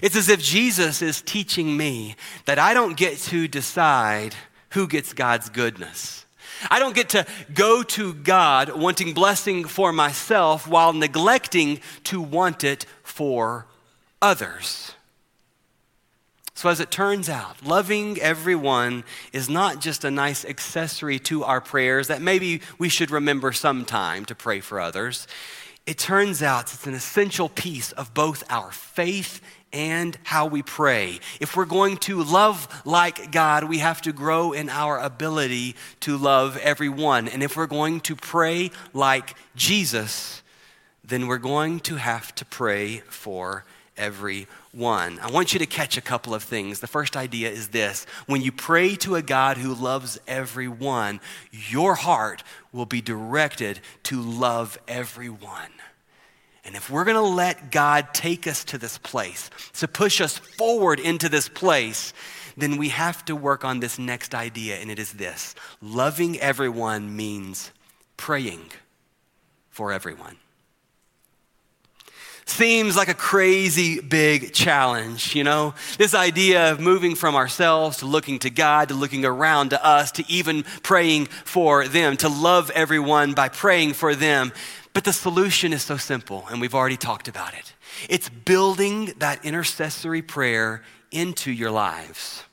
It's 0.02 0.16
as 0.16 0.30
if 0.30 0.42
Jesus 0.42 1.02
is 1.02 1.22
teaching 1.22 1.78
me 1.78 2.16
that 2.46 2.60
I 2.60 2.74
don't 2.74 2.98
get 2.98 3.18
to 3.20 3.48
decide 3.48 4.36
who 4.72 4.88
gets 4.88 5.14
God's 5.14 5.50
goodness. 5.50 6.26
I 6.70 6.80
don't 6.80 6.96
get 6.96 7.10
to 7.10 7.26
go 7.54 7.84
to 7.84 8.14
God 8.14 8.76
wanting 8.76 9.14
blessing 9.14 9.64
for 9.64 9.94
myself 9.94 10.68
while 10.68 10.92
neglecting 10.92 11.80
to 12.06 12.22
want 12.22 12.64
it 12.64 12.86
for 13.04 13.68
others. 14.22 14.94
So, 16.58 16.70
as 16.70 16.80
it 16.80 16.90
turns 16.90 17.30
out, 17.30 17.64
loving 17.64 18.20
everyone 18.20 19.04
is 19.32 19.48
not 19.48 19.80
just 19.80 20.04
a 20.04 20.10
nice 20.10 20.44
accessory 20.44 21.20
to 21.20 21.44
our 21.44 21.62
prayers 21.62 22.08
that 22.08 22.20
maybe 22.20 22.62
we 22.80 22.90
should 22.90 23.12
remember 23.12 23.52
sometime 23.52 24.26
to 24.26 24.34
pray 24.34 24.60
for 24.60 24.80
others. 24.82 25.28
It 25.86 26.00
turns 26.00 26.42
out 26.42 26.74
it's 26.74 26.88
an 26.88 26.96
essential 26.96 27.48
piece 27.48 27.92
of 27.92 28.12
both 28.16 28.44
our 28.50 28.72
faith 28.72 29.40
and 29.72 30.18
how 30.24 30.48
we 30.48 30.64
pray. 30.64 31.20
If 31.40 31.56
we're 31.56 31.66
going 31.66 31.98
to 31.98 32.24
love 32.24 32.68
like 32.86 33.32
God, 33.32 33.66
we 33.66 33.78
have 33.78 34.02
to 34.02 34.12
grow 34.12 34.52
in 34.52 34.68
our 34.68 34.98
ability 34.98 35.76
to 36.00 36.18
love 36.18 36.58
everyone. 36.58 37.28
And 37.28 37.44
if 37.44 37.56
we're 37.56 37.68
going 37.68 38.00
to 38.00 38.16
pray 38.16 38.72
like 38.96 39.36
Jesus, 39.56 40.42
then 41.04 41.28
we're 41.28 41.38
going 41.38 41.82
to 41.82 41.98
have 41.98 42.34
to 42.34 42.46
pray 42.46 43.04
for 43.10 43.64
everyone. 43.98 45.20
I 45.20 45.32
want 45.32 45.54
you 45.54 45.60
to 45.60 45.66
catch 45.66 45.98
a 45.98 46.02
couple 46.02 46.34
of 46.34 46.44
things. 46.44 46.80
The 46.80 46.88
first 46.88 47.18
idea 47.18 47.50
is 47.50 47.70
this 47.70 48.06
when 48.26 48.42
you 48.42 48.52
pray 48.52 48.96
to 48.98 49.16
a 49.16 49.22
God 49.22 49.58
who 49.58 49.74
loves 49.74 50.20
everyone, 50.28 51.20
your 51.52 51.96
heart 51.96 52.44
will 52.72 52.86
be 52.86 53.02
directed 53.02 53.80
to 54.04 54.22
love 54.22 54.78
everyone. 54.88 55.72
And 56.64 56.76
if 56.76 56.90
we're 56.90 57.06
going 57.06 57.16
to 57.16 57.22
let 57.22 57.72
God 57.72 58.14
take 58.14 58.46
us 58.46 58.66
to 58.66 58.78
this 58.78 58.98
place, 58.98 59.50
to 59.76 59.88
push 59.88 60.20
us 60.20 60.38
forward 60.38 61.00
into 61.00 61.30
this 61.30 61.48
place, 61.48 62.14
then 62.58 62.76
we 62.76 62.90
have 62.90 63.24
to 63.26 63.36
work 63.36 63.64
on 63.64 63.80
this 63.80 63.98
next 63.98 64.36
idea, 64.36 64.76
and 64.78 64.92
it 64.92 65.00
is 65.00 65.14
this 65.14 65.56
loving 65.82 66.38
everyone 66.40 67.16
means 67.16 67.72
praying 68.18 68.66
for 69.70 69.94
everyone. 69.94 70.38
Seems 72.48 72.96
like 72.96 73.10
a 73.10 73.14
crazy 73.14 74.00
big 74.00 74.54
challenge, 74.54 75.36
you 75.36 75.44
know? 75.44 75.74
This 75.98 76.16
idea 76.16 76.72
of 76.72 76.80
moving 76.80 77.14
from 77.14 77.36
ourselves 77.36 77.98
to 77.98 78.06
looking 78.06 78.40
to 78.40 78.50
God, 78.50 78.88
to 78.88 78.94
looking 78.94 79.26
around 79.26 79.72
to 79.72 79.86
us, 79.86 80.14
to 80.14 80.24
even 80.30 80.64
praying 80.82 81.26
for 81.26 81.86
them, 81.90 82.16
to 82.18 82.30
love 82.30 82.72
everyone 82.72 83.34
by 83.34 83.50
praying 83.50 83.94
for 83.94 84.16
them. 84.16 84.54
But 84.94 85.04
the 85.04 85.12
solution 85.12 85.74
is 85.74 85.84
so 85.84 85.98
simple, 85.98 86.46
and 86.50 86.62
we've 86.62 86.74
already 86.74 86.96
talked 86.96 87.28
about 87.28 87.54
it. 87.54 87.74
It's 88.10 88.30
building 88.30 89.14
that 89.18 89.44
intercessory 89.44 90.22
prayer 90.22 90.84
into 91.12 91.52
your 91.52 91.70
lives. 91.70 92.44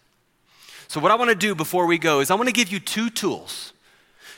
So, 0.88 0.98
what 0.98 1.12
I 1.12 1.14
want 1.14 1.30
to 1.30 1.36
do 1.36 1.54
before 1.54 1.86
we 1.86 1.98
go 1.98 2.18
is 2.18 2.32
I 2.32 2.34
want 2.34 2.48
to 2.48 2.52
give 2.52 2.70
you 2.70 2.80
two 2.80 3.10
tools 3.10 3.73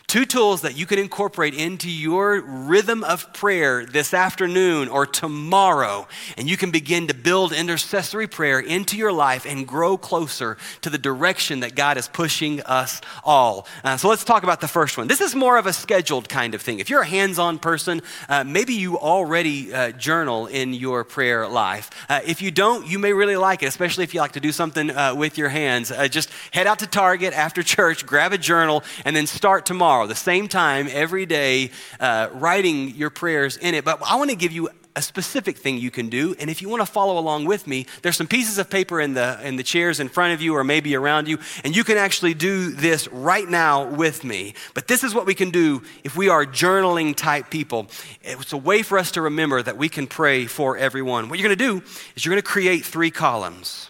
Two 0.09 0.25
tools 0.25 0.61
that 0.61 0.77
you 0.77 0.87
can 0.87 1.01
incorporate 1.01 1.53
into 1.53 1.91
your 1.91 2.41
rhythm 2.41 3.03
of 3.03 3.33
prayer 3.33 3.85
this 3.85 4.15
afternoon 4.15 4.87
or 4.87 5.05
tomorrow, 5.05 6.07
and 6.37 6.49
you 6.49 6.57
can 6.57 6.71
begin 6.71 7.09
to 7.09 7.15
build 7.15 7.53
intercessory 7.53 8.29
prayer 8.29 8.61
into 8.61 8.97
your 8.97 9.13
life 9.13 9.45
and 9.45 9.67
grow 9.67 9.97
closer 9.97 10.59
to 10.83 10.91
the 10.91 10.97
direction 10.97 11.59
that 11.61 11.75
God 11.75 11.97
is 11.97 12.07
pushing 12.07 12.61
us 12.63 13.01
all. 13.25 13.67
Uh, 13.83 13.97
so 13.97 14.09
let's 14.09 14.23
talk 14.23 14.45
about 14.45 14.61
the 14.61 14.69
first 14.69 14.97
one. 14.97 15.09
This 15.09 15.21
is 15.21 15.35
more 15.35 15.59
of 15.59 15.67
a 15.67 15.73
scheduled 15.73 16.29
kind 16.29 16.55
of 16.55 16.63
thing. 16.63 16.79
If 16.79 16.89
you're 16.89 17.01
a 17.01 17.07
hands 17.07 17.41
on 17.41 17.59
person, 17.59 18.01
uh, 18.29 18.45
maybe 18.45 18.75
you 18.75 18.97
already 19.01 19.75
uh, 19.75 19.91
journal 19.91 20.47
in 20.47 20.73
your 20.73 21.03
prayer 21.03 21.49
life. 21.49 21.91
Uh, 22.09 22.21
if 22.25 22.41
you 22.41 22.53
don't, 22.53 22.87
you 22.87 23.01
may 23.01 23.13
really 23.13 23.37
like 23.37 23.65
it, 23.65 23.67
especially 23.67 24.05
if 24.05 24.15
you 24.15 24.21
like 24.21 24.33
to 24.33 24.41
do 24.41 24.53
something 24.53 24.89
uh, 24.89 25.17
with 25.17 25.37
your 25.37 25.49
hands. 25.49 25.91
Uh, 25.91 26.07
just 26.07 26.31
head 26.53 26.69
out 26.69 26.79
to 26.79 26.87
Target 26.87 27.35
after 27.35 27.61
church, 27.65 28.07
grab 28.07 28.33
a 28.33 28.39
journal, 28.39 28.85
and 29.05 29.17
then 29.17 29.27
start 29.27 29.67
tomorrow 29.67 29.96
tomorrow, 29.97 30.07
the 30.07 30.15
same 30.15 30.47
time, 30.47 30.89
every 30.91 31.25
day, 31.25 31.71
uh, 32.01 32.29
writing 32.35 32.95
your 32.97 33.09
prayers 33.09 33.57
in 33.57 33.75
it. 33.75 33.83
But 33.83 34.03
I 34.05 34.17
want 34.17 34.29
to 34.29 34.37
give 34.37 34.53
you 34.53 34.69
a 34.95 35.01
specific 35.01 35.57
thing 35.57 35.79
you 35.79 35.91
can 35.91 36.11
do. 36.11 36.35
And 36.39 36.51
if 36.51 36.61
you 36.61 36.69
want 36.69 36.83
to 36.83 36.87
follow 36.87 37.19
along 37.19 37.47
with 37.47 37.67
me, 37.67 37.87
there's 38.03 38.17
some 38.17 38.27
pieces 38.27 38.59
of 38.59 38.69
paper 38.69 39.01
in 39.01 39.15
the, 39.15 39.39
in 39.43 39.57
the 39.57 39.63
chairs 39.63 39.99
in 39.99 40.11
front 40.11 40.35
of 40.35 40.43
you 40.43 40.55
or 40.55 40.65
maybe 40.65 40.95
around 40.95 41.29
you, 41.29 41.39
and 41.65 41.75
you 41.75 41.83
can 41.83 41.97
actually 41.97 42.35
do 42.35 42.73
this 42.73 43.09
right 43.09 43.49
now 43.49 43.87
with 43.87 44.23
me. 44.23 44.55
But 44.75 44.87
this 44.87 45.03
is 45.03 45.15
what 45.15 45.25
we 45.25 45.35
can 45.35 45.51
do 45.51 45.83
if 46.05 46.15
we 46.15 46.29
are 46.29 46.45
journaling 46.45 47.17
type 47.17 47.49
people. 47.49 47.87
It's 48.23 48.53
a 48.53 48.59
way 48.59 48.83
for 48.83 48.99
us 48.99 49.13
to 49.13 49.23
remember 49.23 49.63
that 49.63 49.79
we 49.79 49.89
can 49.89 50.07
pray 50.07 50.45
for 50.45 50.77
everyone. 50.77 51.31
What 51.31 51.39
you're 51.39 51.49
going 51.49 51.59
to 51.59 51.81
do 51.81 51.87
is 52.15 52.25
you're 52.25 52.35
going 52.35 52.43
to 52.43 52.49
create 52.49 52.85
three 52.85 53.11
columns 53.11 53.89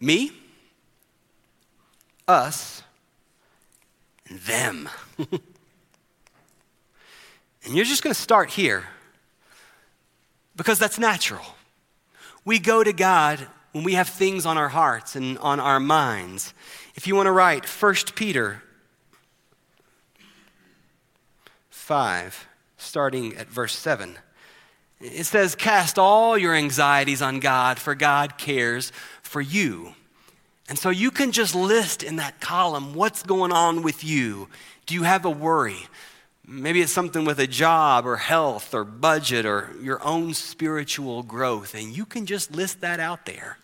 me, 0.00 0.32
us, 2.26 2.82
them. 4.30 4.88
and 5.18 5.40
you're 7.64 7.84
just 7.84 8.02
going 8.02 8.14
to 8.14 8.20
start 8.20 8.50
here 8.50 8.84
because 10.56 10.78
that's 10.78 10.98
natural. 10.98 11.44
We 12.44 12.58
go 12.58 12.82
to 12.82 12.92
God 12.92 13.46
when 13.72 13.84
we 13.84 13.94
have 13.94 14.08
things 14.08 14.46
on 14.46 14.58
our 14.58 14.68
hearts 14.68 15.16
and 15.16 15.38
on 15.38 15.60
our 15.60 15.80
minds. 15.80 16.52
If 16.94 17.06
you 17.06 17.14
want 17.14 17.26
to 17.26 17.32
write 17.32 17.64
1 17.64 17.94
Peter 18.14 18.62
5, 21.70 22.46
starting 22.76 23.36
at 23.36 23.48
verse 23.48 23.76
7, 23.76 24.18
it 25.00 25.24
says, 25.24 25.54
Cast 25.54 25.98
all 25.98 26.36
your 26.36 26.54
anxieties 26.54 27.22
on 27.22 27.38
God, 27.40 27.78
for 27.78 27.94
God 27.94 28.36
cares 28.36 28.90
for 29.22 29.40
you. 29.40 29.94
And 30.68 30.78
so 30.78 30.90
you 30.90 31.10
can 31.10 31.32
just 31.32 31.54
list 31.54 32.02
in 32.02 32.16
that 32.16 32.40
column 32.40 32.94
what's 32.94 33.22
going 33.22 33.52
on 33.52 33.82
with 33.82 34.04
you. 34.04 34.48
Do 34.86 34.94
you 34.94 35.02
have 35.02 35.24
a 35.24 35.30
worry? 35.30 35.86
Maybe 36.46 36.80
it's 36.80 36.92
something 36.92 37.24
with 37.24 37.38
a 37.40 37.46
job 37.46 38.06
or 38.06 38.16
health 38.16 38.74
or 38.74 38.84
budget 38.84 39.46
or 39.46 39.70
your 39.82 40.02
own 40.04 40.34
spiritual 40.34 41.22
growth, 41.22 41.74
and 41.74 41.96
you 41.96 42.06
can 42.06 42.26
just 42.26 42.54
list 42.54 42.80
that 42.80 43.00
out 43.00 43.26
there. 43.26 43.58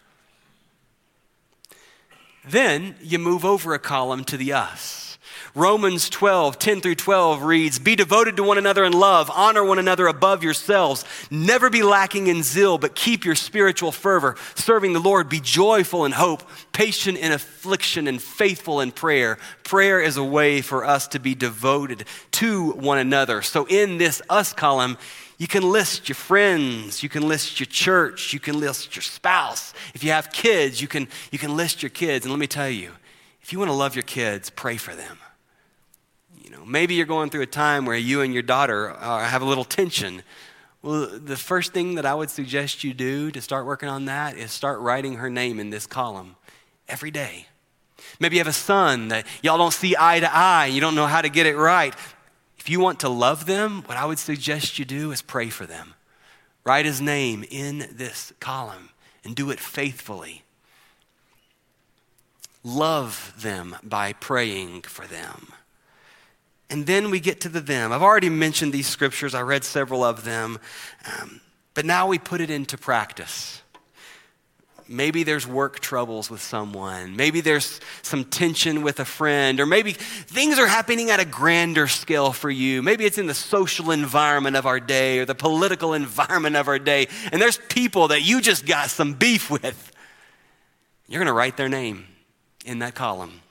Then 2.46 2.94
you 3.00 3.18
move 3.18 3.44
over 3.44 3.72
a 3.72 3.78
column 3.78 4.24
to 4.24 4.36
the 4.36 4.52
us. 4.52 5.13
Romans 5.54 6.10
12, 6.10 6.58
10 6.58 6.80
through 6.80 6.96
12 6.96 7.42
reads, 7.42 7.78
Be 7.78 7.94
devoted 7.94 8.36
to 8.36 8.42
one 8.42 8.58
another 8.58 8.84
in 8.84 8.92
love, 8.92 9.30
honor 9.30 9.64
one 9.64 9.78
another 9.78 10.08
above 10.08 10.42
yourselves, 10.42 11.04
never 11.30 11.70
be 11.70 11.82
lacking 11.82 12.26
in 12.26 12.42
zeal, 12.42 12.76
but 12.76 12.96
keep 12.96 13.24
your 13.24 13.36
spiritual 13.36 13.92
fervor, 13.92 14.34
serving 14.56 14.92
the 14.92 15.00
Lord. 15.00 15.28
Be 15.28 15.40
joyful 15.40 16.04
in 16.04 16.12
hope, 16.12 16.42
patient 16.72 17.18
in 17.18 17.30
affliction, 17.30 18.08
and 18.08 18.20
faithful 18.20 18.80
in 18.80 18.90
prayer. 18.90 19.38
Prayer 19.62 20.00
is 20.00 20.16
a 20.16 20.24
way 20.24 20.60
for 20.60 20.84
us 20.84 21.06
to 21.08 21.20
be 21.20 21.34
devoted 21.34 22.04
to 22.32 22.72
one 22.72 22.98
another. 22.98 23.40
So 23.42 23.64
in 23.66 23.98
this 23.98 24.20
us 24.28 24.52
column, 24.52 24.98
you 25.38 25.46
can 25.46 25.70
list 25.70 26.08
your 26.08 26.16
friends, 26.16 27.02
you 27.02 27.08
can 27.08 27.28
list 27.28 27.60
your 27.60 27.66
church, 27.66 28.32
you 28.32 28.40
can 28.40 28.58
list 28.58 28.96
your 28.96 29.02
spouse. 29.02 29.72
If 29.94 30.02
you 30.02 30.10
have 30.10 30.32
kids, 30.32 30.80
you 30.80 30.88
can, 30.88 31.08
you 31.30 31.38
can 31.38 31.56
list 31.56 31.82
your 31.82 31.90
kids. 31.90 32.24
And 32.24 32.32
let 32.32 32.38
me 32.38 32.46
tell 32.46 32.70
you, 32.70 32.90
if 33.40 33.52
you 33.52 33.58
want 33.58 33.70
to 33.70 33.74
love 33.76 33.94
your 33.94 34.04
kids, 34.04 34.50
pray 34.50 34.76
for 34.76 34.94
them 34.94 35.18
maybe 36.66 36.94
you're 36.94 37.06
going 37.06 37.30
through 37.30 37.42
a 37.42 37.46
time 37.46 37.86
where 37.86 37.96
you 37.96 38.22
and 38.22 38.32
your 38.32 38.42
daughter 38.42 38.90
uh, 38.90 39.24
have 39.24 39.42
a 39.42 39.44
little 39.44 39.64
tension. 39.64 40.22
Well, 40.82 41.18
the 41.18 41.36
first 41.36 41.72
thing 41.72 41.94
that 41.94 42.06
I 42.06 42.14
would 42.14 42.30
suggest 42.30 42.84
you 42.84 42.92
do 42.92 43.30
to 43.30 43.40
start 43.40 43.66
working 43.66 43.88
on 43.88 44.04
that 44.06 44.36
is 44.36 44.52
start 44.52 44.80
writing 44.80 45.14
her 45.14 45.30
name 45.30 45.58
in 45.58 45.70
this 45.70 45.86
column 45.86 46.36
every 46.88 47.10
day. 47.10 47.46
Maybe 48.20 48.36
you 48.36 48.40
have 48.40 48.48
a 48.48 48.52
son 48.52 49.08
that 49.08 49.26
y'all 49.42 49.58
don't 49.58 49.72
see 49.72 49.96
eye 49.98 50.20
to 50.20 50.34
eye, 50.34 50.66
you 50.66 50.80
don't 50.80 50.94
know 50.94 51.06
how 51.06 51.22
to 51.22 51.28
get 51.28 51.46
it 51.46 51.56
right. 51.56 51.94
If 52.58 52.68
you 52.68 52.80
want 52.80 53.00
to 53.00 53.08
love 53.08 53.46
them, 53.46 53.82
what 53.86 53.96
I 53.96 54.04
would 54.04 54.18
suggest 54.18 54.78
you 54.78 54.84
do 54.84 55.12
is 55.12 55.22
pray 55.22 55.50
for 55.50 55.66
them. 55.66 55.94
Write 56.64 56.86
his 56.86 57.00
name 57.00 57.44
in 57.50 57.88
this 57.92 58.32
column 58.40 58.90
and 59.22 59.36
do 59.36 59.50
it 59.50 59.60
faithfully. 59.60 60.42
Love 62.62 63.34
them 63.38 63.76
by 63.82 64.14
praying 64.14 64.82
for 64.82 65.06
them. 65.06 65.48
And 66.74 66.86
then 66.86 67.12
we 67.12 67.20
get 67.20 67.42
to 67.42 67.48
the 67.48 67.60
them. 67.60 67.92
I've 67.92 68.02
already 68.02 68.28
mentioned 68.28 68.72
these 68.72 68.88
scriptures, 68.88 69.32
I 69.32 69.42
read 69.42 69.62
several 69.62 70.02
of 70.02 70.24
them, 70.24 70.58
um, 71.06 71.40
but 71.72 71.84
now 71.84 72.08
we 72.08 72.18
put 72.18 72.40
it 72.40 72.50
into 72.50 72.76
practice. 72.76 73.62
Maybe 74.88 75.22
there's 75.22 75.46
work 75.46 75.78
troubles 75.78 76.28
with 76.32 76.42
someone. 76.42 77.14
Maybe 77.14 77.40
there's 77.40 77.78
some 78.02 78.24
tension 78.24 78.82
with 78.82 78.98
a 78.98 79.04
friend, 79.04 79.60
or 79.60 79.66
maybe 79.66 79.92
things 79.92 80.58
are 80.58 80.66
happening 80.66 81.10
at 81.10 81.20
a 81.20 81.24
grander 81.24 81.86
scale 81.86 82.32
for 82.32 82.50
you. 82.50 82.82
Maybe 82.82 83.04
it's 83.04 83.18
in 83.18 83.28
the 83.28 83.34
social 83.34 83.92
environment 83.92 84.56
of 84.56 84.66
our 84.66 84.80
day 84.80 85.20
or 85.20 85.26
the 85.26 85.36
political 85.36 85.94
environment 85.94 86.56
of 86.56 86.66
our 86.66 86.80
day, 86.80 87.06
and 87.30 87.40
there's 87.40 87.58
people 87.68 88.08
that 88.08 88.22
you 88.22 88.40
just 88.40 88.66
got 88.66 88.90
some 88.90 89.14
beef 89.14 89.48
with. 89.48 89.92
You're 91.06 91.20
going 91.20 91.28
to 91.28 91.34
write 91.34 91.56
their 91.56 91.68
name 91.68 92.08
in 92.66 92.80
that 92.80 92.96
column. 92.96 93.42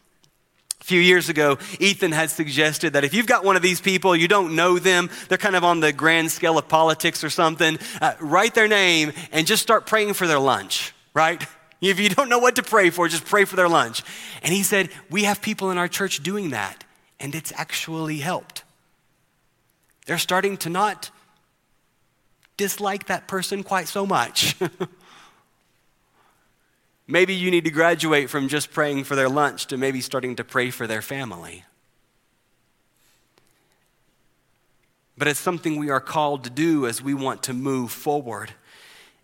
A 0.83 0.85
few 0.85 0.99
years 0.99 1.29
ago, 1.29 1.59
Ethan 1.79 2.11
had 2.11 2.29
suggested 2.29 2.91
that 2.91 3.05
if 3.05 3.13
you've 3.13 3.25
got 3.25 3.45
one 3.45 3.55
of 3.55 3.61
these 3.61 3.79
people, 3.79 4.17
you 4.17 4.27
don't 4.27 4.53
know 4.53 4.79
them, 4.79 5.09
they're 5.29 5.37
kind 5.37 5.55
of 5.55 5.63
on 5.63 5.79
the 5.79 5.93
grand 5.93 6.29
scale 6.29 6.57
of 6.57 6.67
politics 6.67 7.23
or 7.23 7.29
something, 7.29 7.79
uh, 8.01 8.15
write 8.19 8.53
their 8.53 8.67
name 8.67 9.13
and 9.31 9.47
just 9.47 9.63
start 9.63 9.85
praying 9.85 10.13
for 10.13 10.27
their 10.27 10.39
lunch, 10.39 10.93
right? 11.13 11.41
If 11.79 11.99
you 11.99 12.09
don't 12.09 12.27
know 12.29 12.39
what 12.39 12.55
to 12.57 12.63
pray 12.63 12.89
for, 12.89 13.07
just 13.09 13.25
pray 13.25 13.43
for 13.45 13.55
their 13.55 13.67
lunch. 13.67 14.03
And 14.41 14.53
he 14.53 14.63
said, 14.63 14.89
We 15.09 15.23
have 15.23 15.41
people 15.41 15.71
in 15.71 15.77
our 15.77 15.89
church 15.89 16.23
doing 16.23 16.49
that, 16.49 16.83
and 17.19 17.35
it's 17.35 17.53
actually 17.55 18.17
helped. 18.17 18.63
They're 20.05 20.17
starting 20.17 20.57
to 20.57 20.69
not 20.69 21.11
dislike 22.55 23.07
that 23.07 23.27
person 23.27 23.63
quite 23.63 23.87
so 23.89 24.05
much. 24.05 24.55
Maybe 27.07 27.33
you 27.33 27.51
need 27.51 27.65
to 27.65 27.71
graduate 27.71 28.29
from 28.29 28.47
just 28.47 28.71
praying 28.71 29.03
for 29.03 29.15
their 29.15 29.29
lunch 29.29 29.67
to 29.67 29.77
maybe 29.77 29.99
starting 29.99 30.35
to 30.37 30.43
pray 30.43 30.69
for 30.69 30.87
their 30.87 31.01
family. 31.01 31.65
But 35.17 35.27
it's 35.27 35.39
something 35.39 35.77
we 35.77 35.89
are 35.89 35.99
called 35.99 36.43
to 36.45 36.49
do 36.49 36.87
as 36.87 37.01
we 37.01 37.13
want 37.13 37.43
to 37.43 37.53
move 37.53 37.91
forward 37.91 38.53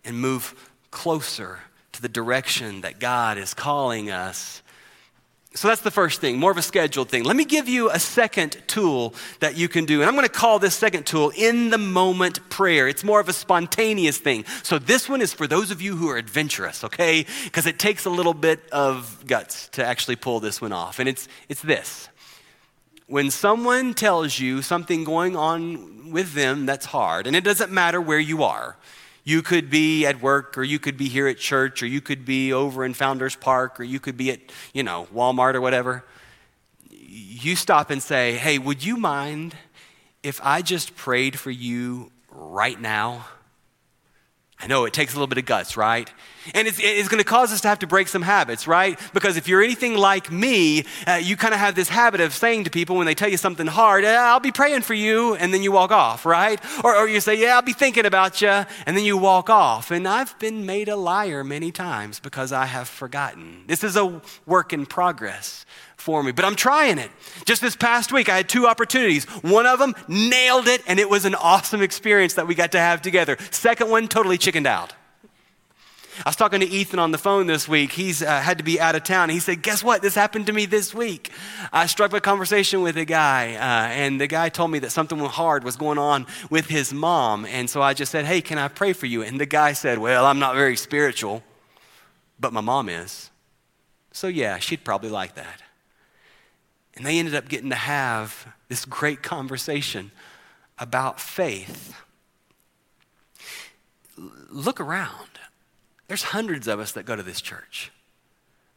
and 0.03 0.19
move 0.19 0.69
closer 0.91 1.59
to 1.93 2.01
the 2.01 2.09
direction 2.09 2.81
that 2.81 2.99
God 2.99 3.37
is 3.37 3.53
calling 3.53 4.11
us 4.11 4.61
so 5.55 5.67
that's 5.67 5.81
the 5.81 5.91
first 5.91 6.21
thing, 6.21 6.37
more 6.37 6.51
of 6.51 6.57
a 6.57 6.61
scheduled 6.61 7.09
thing. 7.09 7.23
Let 7.23 7.35
me 7.35 7.43
give 7.43 7.67
you 7.67 7.89
a 7.89 7.99
second 7.99 8.61
tool 8.67 9.15
that 9.39 9.57
you 9.57 9.67
can 9.67 9.85
do. 9.85 10.01
And 10.01 10.07
I'm 10.07 10.15
going 10.15 10.27
to 10.27 10.31
call 10.31 10.59
this 10.59 10.75
second 10.75 11.07
tool 11.07 11.31
in 11.35 11.71
the 11.71 11.77
moment 11.79 12.47
prayer. 12.49 12.87
It's 12.87 13.03
more 13.03 13.19
of 13.19 13.27
a 13.29 13.33
spontaneous 13.33 14.19
thing. 14.19 14.45
So 14.61 14.77
this 14.77 15.09
one 15.09 15.21
is 15.21 15.33
for 15.33 15.47
those 15.47 15.71
of 15.71 15.81
you 15.81 15.95
who 15.95 16.07
are 16.09 16.17
adventurous, 16.17 16.83
okay? 16.83 17.25
Because 17.45 17.65
it 17.65 17.79
takes 17.79 18.05
a 18.05 18.11
little 18.11 18.35
bit 18.35 18.61
of 18.71 19.23
guts 19.25 19.69
to 19.69 19.83
actually 19.83 20.17
pull 20.17 20.39
this 20.39 20.61
one 20.61 20.71
off. 20.71 20.99
And 20.99 21.09
it's, 21.09 21.27
it's 21.49 21.63
this 21.63 22.09
when 23.09 23.31
someone 23.31 23.95
tells 23.95 24.39
you 24.39 24.61
something 24.61 25.03
going 25.03 25.35
on 25.35 26.11
with 26.11 26.33
them 26.33 26.67
that's 26.67 26.85
hard, 26.85 27.25
and 27.25 27.35
it 27.35 27.43
doesn't 27.43 27.71
matter 27.71 27.99
where 27.99 28.19
you 28.19 28.43
are, 28.43 28.77
you 29.29 29.43
could 29.43 29.69
be 29.69 30.07
at 30.07 30.21
work, 30.21 30.57
or 30.57 30.63
you 30.63 30.79
could 30.79 30.97
be 30.97 31.07
here 31.07 31.27
at 31.27 31.37
church, 31.37 31.83
or 31.83 31.85
you 31.85 32.01
could 32.01 32.25
be 32.25 32.51
over 32.51 32.83
in 32.83 32.95
Founders 32.95 33.35
Park, 33.35 33.79
or 33.79 33.83
you 33.83 33.99
could 33.99 34.17
be 34.17 34.31
at, 34.31 34.39
you 34.73 34.81
know, 34.81 35.07
Walmart 35.13 35.53
or 35.53 35.61
whatever. 35.61 36.03
You 36.89 37.55
stop 37.55 37.91
and 37.91 38.01
say, 38.01 38.33
Hey, 38.33 38.57
would 38.57 38.83
you 38.83 38.97
mind 38.97 39.55
if 40.23 40.39
I 40.43 40.63
just 40.63 40.95
prayed 40.95 41.37
for 41.39 41.51
you 41.51 42.11
right 42.31 42.81
now? 42.81 43.27
I 44.61 44.67
know 44.67 44.83
it 44.83 44.91
takes 44.91 45.13
a 45.13 45.15
little 45.15 45.27
bit 45.27 45.37
of 45.37 45.45
guts, 45.45 45.77
right? 45.77 46.11
And 46.53 46.67
it's, 46.67 46.79
it's 46.81 47.07
going 47.07 47.19
to 47.19 47.27
cause 47.27 47.53
us 47.53 47.61
to 47.61 47.69
have 47.69 47.79
to 47.79 47.87
break 47.87 48.09
some 48.09 48.21
habits, 48.21 48.67
right? 48.67 48.99
Because 49.13 49.37
if 49.37 49.47
you're 49.47 49.61
anything 49.61 49.95
like 49.95 50.29
me, 50.31 50.83
uh, 51.07 51.13
you 51.13 51.37
kind 51.37 51.53
of 51.53 51.61
have 51.61 51.75
this 51.75 51.87
habit 51.87 52.19
of 52.19 52.33
saying 52.33 52.65
to 52.65 52.69
people 52.69 52.97
when 52.97 53.05
they 53.05 53.15
tell 53.15 53.29
you 53.29 53.37
something 53.37 53.67
hard, 53.67 54.03
yeah, 54.03 54.21
I'll 54.25 54.41
be 54.41 54.51
praying 54.51 54.81
for 54.81 54.93
you, 54.93 55.35
and 55.35 55.53
then 55.53 55.63
you 55.63 55.71
walk 55.71 55.91
off, 55.91 56.25
right? 56.25 56.59
Or, 56.83 56.93
or 56.93 57.07
you 57.07 57.21
say, 57.21 57.39
yeah, 57.39 57.55
I'll 57.55 57.61
be 57.61 57.71
thinking 57.71 58.05
about 58.05 58.41
you, 58.41 58.49
and 58.49 58.97
then 58.97 59.05
you 59.05 59.15
walk 59.15 59.49
off. 59.49 59.91
And 59.91 60.05
I've 60.05 60.37
been 60.39 60.65
made 60.65 60.89
a 60.89 60.97
liar 60.97 61.43
many 61.45 61.71
times 61.71 62.19
because 62.19 62.51
I 62.51 62.65
have 62.65 62.89
forgotten. 62.89 63.63
This 63.67 63.83
is 63.83 63.95
a 63.95 64.21
work 64.45 64.73
in 64.73 64.85
progress 64.85 65.65
for 66.09 66.23
me, 66.23 66.31
but 66.31 66.43
I'm 66.43 66.55
trying 66.55 66.97
it. 66.97 67.11
Just 67.45 67.61
this 67.61 67.75
past 67.75 68.11
week, 68.11 68.29
I 68.29 68.37
had 68.37 68.49
two 68.49 68.65
opportunities. 68.65 69.25
One 69.43 69.67
of 69.67 69.77
them 69.77 69.93
nailed 70.07 70.67
it, 70.67 70.81
and 70.87 70.99
it 70.99 71.07
was 71.07 71.23
an 71.23 71.35
awesome 71.35 71.83
experience 71.83 72.33
that 72.33 72.47
we 72.47 72.55
got 72.55 72.71
to 72.71 72.79
have 72.79 73.03
together. 73.03 73.37
Second 73.51 73.91
one, 73.91 74.07
totally 74.07 74.39
chickened 74.39 74.65
out. 74.65 74.93
I 76.25 76.29
was 76.29 76.35
talking 76.35 76.61
to 76.61 76.65
Ethan 76.65 76.97
on 76.97 77.11
the 77.11 77.19
phone 77.19 77.45
this 77.45 77.67
week. 77.69 77.91
He's 77.91 78.23
uh, 78.23 78.41
had 78.41 78.57
to 78.57 78.63
be 78.63 78.79
out 78.79 78.95
of 78.95 79.03
town. 79.03 79.29
He 79.29 79.39
said, 79.39 79.61
Guess 79.61 79.83
what? 79.83 80.01
This 80.01 80.15
happened 80.15 80.47
to 80.47 80.51
me 80.51 80.65
this 80.65 80.95
week. 80.95 81.31
I 81.71 81.85
struck 81.85 82.11
a 82.11 82.19
conversation 82.19 82.81
with 82.81 82.97
a 82.97 83.05
guy, 83.05 83.53
uh, 83.53 83.93
and 83.93 84.19
the 84.19 84.25
guy 84.25 84.49
told 84.49 84.71
me 84.71 84.79
that 84.79 84.91
something 84.91 85.19
hard 85.19 85.63
was 85.63 85.77
going 85.77 85.99
on 85.99 86.25
with 86.49 86.65
his 86.65 86.91
mom. 86.91 87.45
And 87.45 87.69
so 87.69 87.83
I 87.83 87.93
just 87.93 88.11
said, 88.11 88.25
Hey, 88.25 88.41
can 88.41 88.57
I 88.57 88.67
pray 88.67 88.93
for 88.93 89.05
you? 89.05 89.21
And 89.21 89.39
the 89.39 89.45
guy 89.45 89.73
said, 89.73 89.99
Well, 89.99 90.25
I'm 90.25 90.39
not 90.39 90.55
very 90.55 90.75
spiritual, 90.75 91.43
but 92.39 92.51
my 92.51 92.61
mom 92.61 92.89
is. 92.89 93.29
So 94.11 94.27
yeah, 94.27 94.57
she'd 94.57 94.83
probably 94.83 95.11
like 95.11 95.35
that. 95.35 95.61
And 96.99 97.07
they 97.07 97.17
ended 97.17 97.33
up 97.33 97.47
getting 97.47 97.69
to 97.69 97.77
have 97.77 98.45
this 98.67 98.83
great 98.83 99.23
conversation 99.23 100.11
about 100.77 101.19
faith. 101.21 101.95
look 104.49 104.81
around. 104.81 105.29
There's 106.09 106.23
hundreds 106.23 106.67
of 106.67 106.81
us 106.81 106.91
that 106.91 107.05
go 107.05 107.15
to 107.15 107.23
this 107.23 107.39
church. 107.39 107.89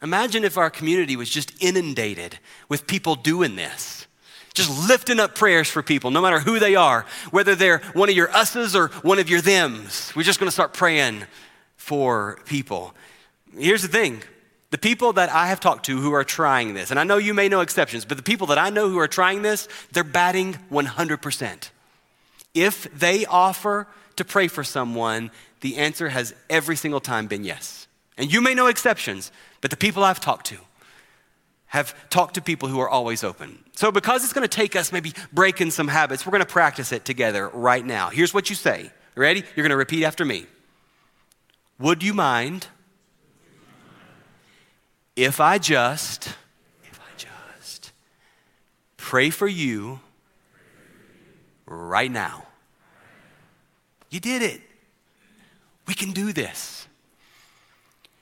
Imagine 0.02 0.44
if 0.44 0.56
our 0.56 0.70
community 0.70 1.16
was 1.16 1.28
just 1.28 1.52
inundated 1.60 2.38
with 2.68 2.86
people 2.86 3.16
doing 3.16 3.56
this, 3.56 4.06
just 4.54 4.88
lifting 4.88 5.18
up 5.18 5.34
prayers 5.34 5.68
for 5.68 5.82
people, 5.82 6.12
no 6.12 6.20
matter 6.20 6.38
who 6.38 6.60
they 6.60 6.76
are, 6.76 7.04
whether 7.32 7.56
they're 7.56 7.78
one 7.94 8.08
of 8.08 8.14
your 8.14 8.30
us's 8.30 8.76
or 8.76 8.88
one 9.02 9.18
of 9.18 9.28
your 9.28 9.40
thems. 9.40 10.12
We're 10.14 10.22
just 10.22 10.38
going 10.38 10.46
to 10.48 10.52
start 10.52 10.74
praying 10.74 11.24
for 11.76 12.38
people. 12.46 12.94
Here's 13.58 13.82
the 13.82 13.88
thing 13.88 14.22
the 14.72 14.78
people 14.78 15.12
that 15.12 15.30
I 15.30 15.48
have 15.48 15.60
talked 15.60 15.84
to 15.86 16.00
who 16.00 16.14
are 16.14 16.24
trying 16.24 16.72
this, 16.72 16.90
and 16.90 16.98
I 16.98 17.04
know 17.04 17.18
you 17.18 17.34
may 17.34 17.50
know 17.50 17.60
exceptions, 17.60 18.06
but 18.06 18.16
the 18.16 18.22
people 18.22 18.46
that 18.48 18.58
I 18.58 18.70
know 18.70 18.88
who 18.88 18.98
are 18.98 19.06
trying 19.06 19.42
this, 19.42 19.68
they're 19.92 20.02
batting 20.02 20.54
100%. 20.70 21.70
If 22.54 22.84
they 22.98 23.26
offer 23.26 23.86
to 24.16 24.24
pray 24.24 24.48
for 24.48 24.64
someone, 24.64 25.30
the 25.60 25.76
answer 25.76 26.08
has 26.08 26.34
every 26.48 26.76
single 26.76 27.00
time 27.00 27.26
been 27.26 27.44
yes. 27.44 27.86
And 28.16 28.32
you 28.32 28.40
may 28.40 28.54
know 28.54 28.66
exceptions, 28.66 29.30
but 29.60 29.70
the 29.70 29.76
people 29.76 30.02
I've 30.02 30.20
talked 30.20 30.46
to 30.46 30.56
have 31.66 31.94
talked 32.08 32.34
to 32.36 32.40
people 32.40 32.70
who 32.70 32.80
are 32.80 32.88
always 32.88 33.22
open. 33.22 33.58
So, 33.74 33.92
because 33.92 34.24
it's 34.24 34.32
to 34.48 34.48
take 34.48 34.74
us 34.74 34.90
maybe 34.90 35.12
breaking 35.34 35.70
some 35.70 35.88
habits, 35.88 36.24
we're 36.24 36.30
to 36.40 36.46
practice 36.46 36.92
it 36.92 37.04
together 37.04 37.50
right 37.50 37.84
now. 37.84 38.08
Here's 38.08 38.32
what 38.32 38.48
you 38.48 38.56
say. 38.56 38.90
Ready? 39.14 39.44
You're 39.54 39.64
to 39.68 39.76
repeat 39.76 40.04
after 40.04 40.24
me. 40.24 40.46
Would 41.78 42.02
you 42.02 42.14
mind 42.14 42.68
if 45.16 45.40
I 45.40 45.58
just, 45.58 46.28
if 46.84 47.00
I 47.00 47.16
just 47.16 47.92
pray 48.96 49.30
for 49.30 49.46
you 49.46 50.00
right 51.66 52.10
now. 52.10 52.46
You 54.10 54.20
did 54.20 54.42
it. 54.42 54.60
We 55.86 55.94
can 55.94 56.12
do 56.12 56.32
this. 56.32 56.86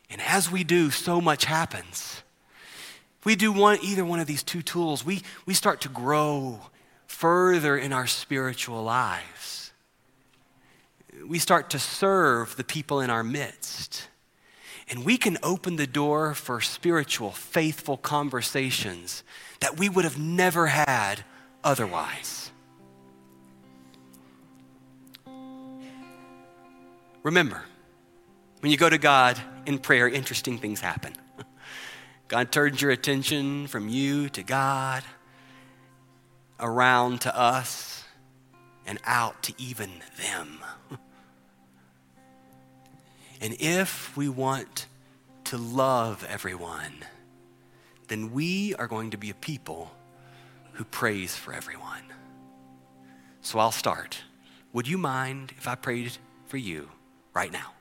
And 0.09 0.21
as 0.23 0.51
we 0.51 0.65
do, 0.65 0.91
so 0.91 1.21
much 1.21 1.45
happens. 1.45 2.23
We 3.25 3.37
do 3.37 3.53
one, 3.53 3.79
either 3.83 4.05
one 4.05 4.19
of 4.19 4.27
these 4.27 4.43
two 4.43 4.63
tools, 4.63 5.05
we, 5.05 5.23
we 5.47 5.55
start 5.55 5.83
to 5.83 5.89
grow 5.89 6.61
further 7.07 7.77
in 7.77 7.93
our 7.93 8.07
spiritual 8.07 8.83
lives. 8.83 9.73
We 11.27 11.39
start 11.39 11.71
to 11.71 11.79
serve 11.79 12.57
the 12.57 12.65
people 12.65 13.01
in 13.01 13.11
our 13.11 13.23
midst. 13.23 14.09
And 14.91 15.05
we 15.05 15.17
can 15.17 15.39
open 15.45 15.77
the 15.77 15.87
door 15.87 16.35
for 16.35 16.61
spiritual, 16.61 17.31
faithful 17.31 17.97
conversations 17.97 19.23
that 19.61 19.79
we 19.79 19.89
would 19.89 20.05
have 20.05 20.19
never 20.19 20.67
had 20.67 21.25
otherwise. 21.63 22.51
Remember, 27.23 27.63
when 28.61 28.73
you 28.73 28.79
go 28.79 28.91
to 28.91 28.99
God 28.99 29.41
in 29.65 29.79
prayer, 29.79 30.09
interesting 30.09 30.59
things 30.59 30.81
happen. 30.81 31.15
God 32.29 32.51
turns 32.51 32.83
your 32.83 32.91
attention 32.91 33.69
from 33.69 33.89
you 33.89 34.29
to 34.31 34.43
God, 34.43 35.05
around 36.59 37.21
to 37.23 37.37
us, 37.37 38.05
and 38.87 38.99
out 39.05 39.43
to 39.45 39.55
even 39.59 39.91
them. 40.19 40.59
And 43.41 43.57
if 43.59 44.17
we 44.17 44.29
want 44.29 44.87
to 45.45 45.57
love 45.57 46.25
everyone, 46.29 47.05
then 48.09 48.33
we 48.33 48.75
are 48.75 48.87
going 48.87 49.11
to 49.11 49.17
be 49.17 49.31
a 49.31 49.35
people 49.35 49.91
who 50.73 50.85
prays 50.85 51.35
for 51.35 51.55
everyone. 51.55 52.03
So 53.41 53.59
I'll 53.59 53.73
start. 53.73 54.23
Would 54.73 54.87
you 54.87 54.99
mind 54.99 55.53
if 55.57 55.67
I 55.67 55.75
prayed 55.75 56.13
for 56.47 56.57
you 56.57 56.89
right 57.35 57.53
now? 57.53 57.73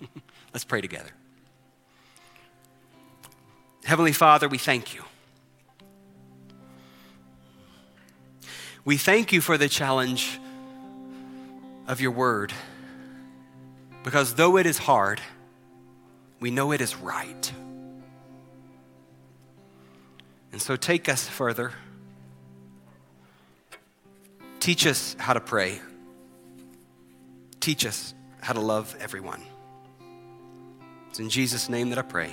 Let's 0.52 0.64
pray 0.64 0.80
together. 0.80 1.10
Heavenly 3.84 4.12
Father, 4.12 4.48
we 4.48 4.58
thank 4.58 4.94
you. 4.94 5.02
We 8.84 8.96
thank 8.96 9.32
you 9.32 9.40
for 9.40 9.58
the 9.58 9.68
challenge 9.68 10.40
of 11.86 12.00
your 12.00 12.12
word. 12.12 12.52
Because 14.06 14.34
though 14.34 14.56
it 14.56 14.66
is 14.66 14.78
hard, 14.78 15.20
we 16.38 16.52
know 16.52 16.70
it 16.70 16.80
is 16.80 16.94
right. 16.94 17.52
And 20.52 20.62
so 20.62 20.76
take 20.76 21.08
us 21.08 21.26
further. 21.26 21.72
Teach 24.60 24.86
us 24.86 25.16
how 25.18 25.32
to 25.32 25.40
pray. 25.40 25.80
Teach 27.58 27.84
us 27.84 28.14
how 28.40 28.52
to 28.52 28.60
love 28.60 28.94
everyone. 29.00 29.42
It's 31.10 31.18
in 31.18 31.28
Jesus' 31.28 31.68
name 31.68 31.90
that 31.90 31.98
I 31.98 32.02
pray. 32.02 32.30